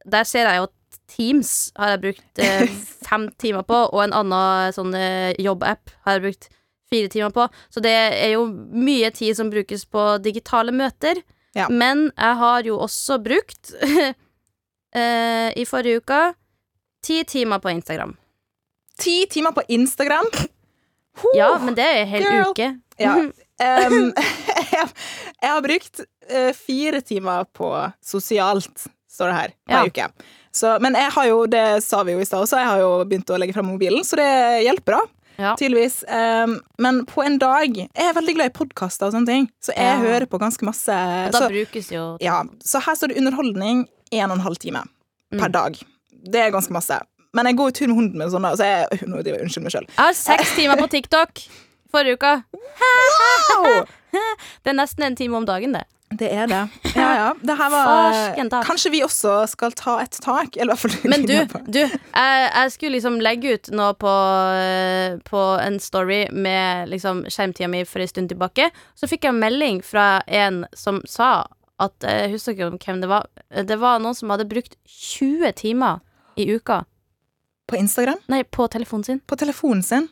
der 0.05 0.29
ser 0.29 0.49
jeg 0.49 0.63
jo 0.63 0.69
at 0.71 0.73
Teams 1.07 1.51
har 1.77 1.95
jeg 1.95 2.03
brukt 2.03 2.43
eh, 2.43 2.67
fem 3.09 3.29
timer 3.39 3.67
på, 3.69 3.79
og 3.93 4.03
en 4.05 4.17
annen 4.17 4.75
sånn 4.75 4.95
eh, 4.97 5.37
jobbapp 5.43 5.93
har 6.07 6.17
jeg 6.17 6.25
brukt 6.25 6.49
fire 6.91 7.11
timer 7.11 7.35
på. 7.35 7.47
Så 7.71 7.83
det 7.83 7.95
er 7.95 8.33
jo 8.37 8.47
mye 8.49 9.11
tid 9.15 9.37
som 9.39 9.51
brukes 9.53 9.85
på 9.91 10.07
digitale 10.25 10.75
møter. 10.75 11.21
Ja. 11.57 11.69
Men 11.73 12.11
jeg 12.13 12.41
har 12.43 12.67
jo 12.69 12.79
også 12.85 13.19
brukt 13.23 13.73
eh, 15.01 15.49
i 15.57 15.67
forrige 15.69 16.03
uke 16.03 16.21
ti 17.07 17.21
timer 17.29 17.63
på 17.63 17.71
Instagram. 17.73 18.17
Ti 18.99 19.17
timer 19.31 19.55
på 19.57 19.63
Instagram. 19.79 20.27
Ja, 21.35 21.55
men 21.63 21.73
det 21.75 21.85
er 21.89 22.03
en 22.03 22.09
hel 22.11 22.25
girl. 22.29 22.51
uke. 22.53 22.71
Ja. 23.01 23.15
Um, 23.57 24.11
jeg, 24.13 24.89
jeg 25.41 25.49
har 25.49 25.63
brukt 25.65 26.01
uh, 26.29 26.51
fire 26.53 26.99
timer 27.01 27.47
på 27.57 27.71
sosialt, 28.05 28.83
står 29.09 29.31
det 29.31 29.37
her, 29.39 29.55
på 29.65 29.73
Ja. 29.73 29.79
ei 29.81 29.89
uke. 29.89 30.09
Så, 30.53 30.75
men 30.85 30.93
jeg 31.01 31.09
har 31.15 31.25
jo, 31.31 31.39
det 31.49 31.63
sa 31.85 32.03
vi 32.05 32.13
jo 32.13 32.21
i 32.21 32.27
stad 32.29 32.45
også, 32.45 32.59
jeg 32.61 32.69
har 32.69 32.83
jo 32.83 32.91
begynt 33.09 33.33
å 33.33 33.39
legge 33.41 33.57
frem 33.57 33.65
mobilen, 33.73 34.05
så 34.05 34.19
det 34.21 34.29
hjelper, 34.67 34.99
da. 34.99 35.33
Ja. 35.41 35.55
Tydeligvis. 35.57 36.03
Um, 36.05 36.59
men 36.85 37.01
på 37.09 37.25
en 37.25 37.39
dag 37.41 37.73
Jeg 37.81 37.89
er 38.11 38.13
veldig 38.17 38.35
glad 38.37 38.53
i 38.53 38.55
podkaster 38.61 39.09
og 39.09 39.17
sånne 39.17 39.33
ting, 39.33 39.49
så 39.65 39.73
jeg 39.73 39.89
Ja. 39.89 39.99
hører 40.05 40.29
på 40.29 40.41
ganske 40.45 40.69
masse. 40.69 40.93
Og 40.93 41.33
da 41.33 41.41
Så, 41.47 41.49
brukes 41.57 41.91
jo 41.97 42.05
ja, 42.21 42.43
så 42.61 42.85
her 42.85 42.95
står 43.01 43.15
det 43.15 43.19
underholdning 43.25 43.87
en 44.13 44.31
og 44.31 44.37
en 44.37 44.45
halv 44.51 44.61
time 44.61 44.85
per 45.33 45.49
Mm. 45.49 45.53
dag. 45.57 45.81
Det 46.33 46.41
er 46.47 46.55
ganske 46.55 46.75
masse. 46.75 46.99
Men 47.37 47.51
jeg 47.51 47.57
går 47.59 47.71
jo 47.71 47.77
tur 47.81 47.87
med 47.91 47.97
hunden 48.01 48.19
min, 48.23 48.31
sånn, 48.33 48.47
så 48.57 48.65
jeg 48.69 49.01
nå 49.11 49.21
driver 49.23 49.39
jeg- 49.39 49.47
Unnskyld 49.49 49.67
meg 49.67 49.75
sjøl. 49.77 49.89
Jeg 49.91 50.05
har 50.05 50.17
seks 50.21 50.55
timer 50.57 50.81
på 50.81 50.89
TikTok 50.95 51.43
forrige 51.93 52.17
uke. 52.19 52.33
Det 54.63 54.73
er 54.73 54.77
nesten 54.79 55.05
en 55.07 55.17
time 55.19 55.37
om 55.37 55.45
dagen, 55.47 55.75
det. 55.77 55.85
Det 56.17 56.29
er 56.33 56.47
det. 56.47 56.61
Ja, 56.95 57.07
ja. 57.19 57.31
Det 57.43 57.55
var 57.59 58.63
Kanskje 58.65 58.91
vi 58.95 59.01
også 59.05 59.33
skal 59.51 59.73
ta 59.77 59.97
et 60.05 60.15
tak? 60.23 60.55
Men 61.11 61.27
du, 61.27 61.35
du 61.67 61.81
jeg, 61.83 61.91
jeg 62.15 62.73
skulle 62.73 62.95
liksom 62.95 63.19
legge 63.21 63.57
ut 63.59 63.71
noe 63.75 63.93
på, 63.99 64.13
eh, 64.55 65.17
på 65.27 65.43
en 65.61 65.81
story 65.83 66.23
med 66.33 66.89
liksom 66.95 67.25
skjermtida 67.27 67.69
mi 67.69 67.83
for 67.85 68.01
en 68.05 68.09
stund 68.13 68.31
tilbake. 68.33 68.71
Så 68.95 69.11
fikk 69.11 69.27
jeg 69.27 69.35
en 69.35 69.43
melding 69.43 69.83
fra 69.85 70.23
en 70.31 70.63
som 70.79 71.03
sa 71.11 71.49
at 71.83 72.07
eh, 72.07 72.23
Jeg 72.29 72.37
husker 72.39 72.55
ikke 72.57 72.87
hvem 72.87 73.03
det 73.03 73.11
var. 73.11 73.27
Det 73.67 73.77
var 73.83 73.99
noen 74.01 74.17
som 74.17 74.31
hadde 74.33 74.47
brukt 74.49 74.79
20 74.87 75.53
timer 75.59 75.99
i 76.37 76.49
uka. 76.55 76.85
På 77.67 77.77
Instagram? 77.77 78.21
Nei, 78.31 78.43
på 78.45 78.69
telefonen 78.71 79.05
sin. 79.05 79.21
På 79.27 79.37
telefonen 79.37 79.83
sin? 79.83 80.09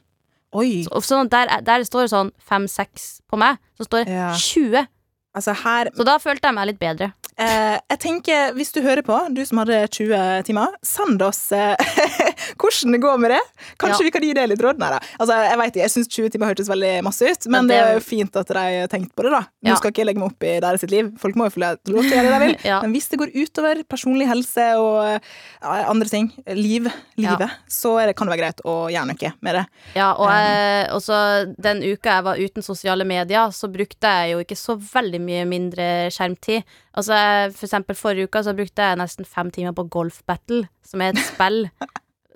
Oi. 0.54 0.84
Så, 0.86 1.00
sånn, 1.06 1.30
der, 1.30 1.50
der 1.66 1.84
står 1.86 2.06
det 2.06 2.12
sånn 2.12 2.32
5-6 2.48 3.06
på 3.30 3.38
meg, 3.40 3.58
så 3.78 3.86
står 3.88 4.04
det 4.04 4.14
Ja. 4.14 4.32
20. 4.38 4.86
Altså 5.34 5.54
her 5.64 5.90
Så 5.96 6.04
da 6.06 6.14
følte 6.22 6.46
jeg 6.46 6.54
meg 6.54 6.68
litt 6.70 6.78
bedre. 6.78 7.12
Eh, 7.38 7.78
Jeg 7.90 7.98
tenker, 8.02 8.52
hvis 8.56 8.72
du 8.74 8.80
hører 8.82 9.02
på, 9.06 9.16
du 9.34 9.42
som 9.46 9.58
hadde 9.62 9.78
20 9.88 10.42
timer, 10.46 10.68
send 10.86 11.22
oss 11.22 11.52
eh, 11.52 11.74
hvordan 12.60 12.92
det 12.96 13.00
går 13.02 13.18
med 13.22 13.30
det. 13.34 13.40
Kanskje 13.80 14.02
Ja. 14.02 14.06
vi 14.06 14.10
kan 14.14 14.22
gi 14.22 14.32
det 14.34 14.46
litt 14.50 14.62
råd? 14.62 14.78
Nei 14.78 14.90
da. 14.94 15.00
Altså, 15.20 15.36
jeg 15.48 15.58
vet 15.60 15.70
ikke, 15.72 15.82
jeg 15.84 15.92
syns 15.94 16.08
20 16.12 16.30
timer 16.34 16.50
hørtes 16.52 16.68
veldig 16.70 16.92
masse 17.06 17.22
ut, 17.30 17.46
men 17.46 17.52
Men 17.64 17.68
det 17.68 17.76
det- 17.78 17.88
er 17.88 17.94
jo 17.98 18.04
fint 18.04 18.36
at 18.36 18.46
de 18.48 18.54
har 18.58 18.88
tenkt 18.88 19.14
på 19.14 19.22
det, 19.26 19.30
da. 19.32 19.40
Nå 19.64 19.68
Ja. 19.70 19.74
skal 19.76 19.90
ikke 19.92 20.02
jeg 20.04 20.06
legge 20.06 20.20
meg 20.22 20.30
opp 20.32 20.42
i 20.44 20.60
deres 20.60 20.82
liv. 20.90 21.12
Folk 21.18 21.34
må 21.36 21.44
jo 21.48 21.54
få 21.56 21.60
lov 21.64 21.78
til 21.84 21.94
å 21.94 22.02
gjøre 22.02 22.30
det 22.30 22.38
de 22.38 22.46
vil. 22.46 22.56
Ja. 22.70 22.80
Men 22.82 22.92
hvis 22.92 23.08
det 23.08 23.18
går 23.18 23.34
utover 23.34 23.82
personlig 23.84 24.26
helse 24.28 24.64
og 24.78 25.20
andre 25.62 26.08
ting, 26.08 26.32
liv, 26.48 26.88
livet, 27.16 27.50
så 27.68 27.96
det, 28.06 28.14
kan 28.16 28.26
det 28.26 28.34
være 28.36 28.42
greit 28.44 28.60
å 28.64 28.88
gjøre 28.92 29.06
noe 29.10 29.32
med 29.42 29.54
det. 29.54 29.64
Ja, 29.94 30.12
og 30.14 30.28
jeg, 30.30 30.88
også 30.94 31.54
den 31.60 31.82
uka 31.82 32.10
jeg 32.18 32.24
var 32.24 32.36
uten 32.40 32.62
sosiale 32.62 33.04
medier, 33.04 33.50
så 33.52 33.68
brukte 33.72 34.02
jeg 34.08 34.32
jo 34.34 34.38
ikke 34.44 34.56
så 34.58 34.76
veldig 34.78 35.20
mye 35.20 35.44
mindre 35.48 35.88
skjermtid. 36.14 36.62
Altså, 36.94 37.12
jeg- 37.24 37.52
for 37.56 37.66
eksempel 37.66 37.96
forrige 37.98 38.28
uka 38.30 38.42
så 38.46 38.54
brukte 38.56 38.82
jeg 38.88 38.98
nesten 39.00 39.26
fem 39.26 39.50
timer 39.50 39.72
på 39.72 39.88
Golf 39.90 40.22
Battle, 40.26 40.64
som 40.84 41.00
er 41.02 41.12
et 41.14 41.22
spill. 41.30 41.64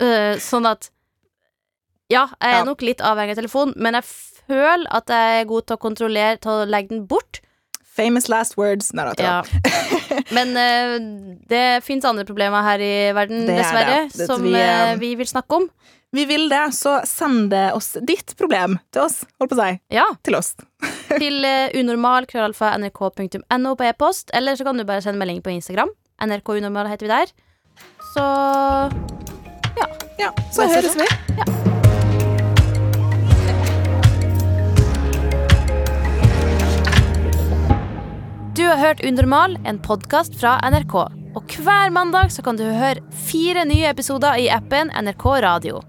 uh, 0.01 0.35
sånn 0.39 0.65
at 0.69 0.89
Ja, 2.09 2.23
jeg 2.41 2.53
er 2.53 2.57
Ja. 2.59 2.63
nok 2.65 2.81
litt 2.81 3.01
avhengig 3.05 3.35
av 3.37 3.43
telefonen, 3.43 3.73
men 3.77 3.93
jeg 3.93 4.03
føler 4.03 4.87
at 4.89 5.05
jeg 5.13 5.41
er 5.41 5.45
god 5.45 5.67
til 5.67 5.75
å 5.77 5.79
kontrollere, 5.79 6.39
til 6.41 6.51
å 6.51 6.65
legge 6.65 6.89
den 6.89 7.03
bort. 7.05 7.41
Famous 7.85 8.27
last 8.29 8.55
words. 8.57 8.93
Nei. 8.93 9.13
Ja. 9.19 9.43
Men 10.31 10.55
uh, 10.57 11.35
det 11.51 11.83
fins 11.83 12.05
andre 12.05 12.23
problemer 12.25 12.63
her 12.63 12.79
i 12.81 13.11
verden, 13.13 13.45
Det 13.45 13.53
er 13.53 13.61
dessverre, 13.61 13.97
det. 14.07 14.17
Det- 14.17 14.25
som 14.27 14.41
vi, 14.41 14.53
eh, 14.55 14.91
eh, 14.93 14.95
vi 14.97 15.13
vil 15.19 15.27
snakke 15.27 15.51
om. 15.59 15.69
Vi 16.11 16.25
vil 16.25 16.49
det, 16.49 16.71
så 16.73 17.01
send 17.05 17.53
oss 17.53 17.93
ditt 18.01 18.33
problem 18.37 18.79
til 18.89 19.03
oss. 19.05 19.19
Holdt 19.37 19.51
på 19.53 19.57
å 19.59 19.61
si. 19.61 19.77
Ja. 19.93 20.07
Til 20.25 20.39
oss. 20.39 20.55
til 21.21 21.45
unormal.nrk.no 21.45 22.49
unormal-nrk.no 22.49 23.75
på 23.77 23.85
e-post, 23.85 24.33
eller 24.33 24.57
så 24.57 24.65
kan 24.65 24.77
du 24.77 24.87
bare 24.89 25.03
sende 25.05 25.21
melding 25.21 25.43
på 25.45 25.53
Instagram. 25.53 25.93
NRK 26.25 26.49
Unormal 26.57 26.89
heter 26.89 27.05
vi 27.05 27.13
der. 27.13 27.33
Så 28.15 28.25
Ja, 29.77 29.87
ja 30.19 30.31
så 30.51 30.65
høres 30.65 30.97
vi. 30.97 31.05
vi. 31.05 31.69
Du 38.57 38.65
har 38.65 38.81
hørt 38.81 39.05
Unormal, 39.05 39.59
en 39.63 39.77
podkast 39.79 40.33
fra 40.41 40.57
NRK. 40.65 40.97
Og 41.37 41.55
hver 41.61 41.93
mandag 41.93 42.33
så 42.33 42.41
kan 42.43 42.57
du 42.57 42.65
høre 42.65 43.05
fire 43.29 43.63
nye 43.69 43.93
episoder 43.93 44.41
i 44.41 44.49
appen 44.51 44.89
NRK 44.89 45.29
Radio. 45.45 45.79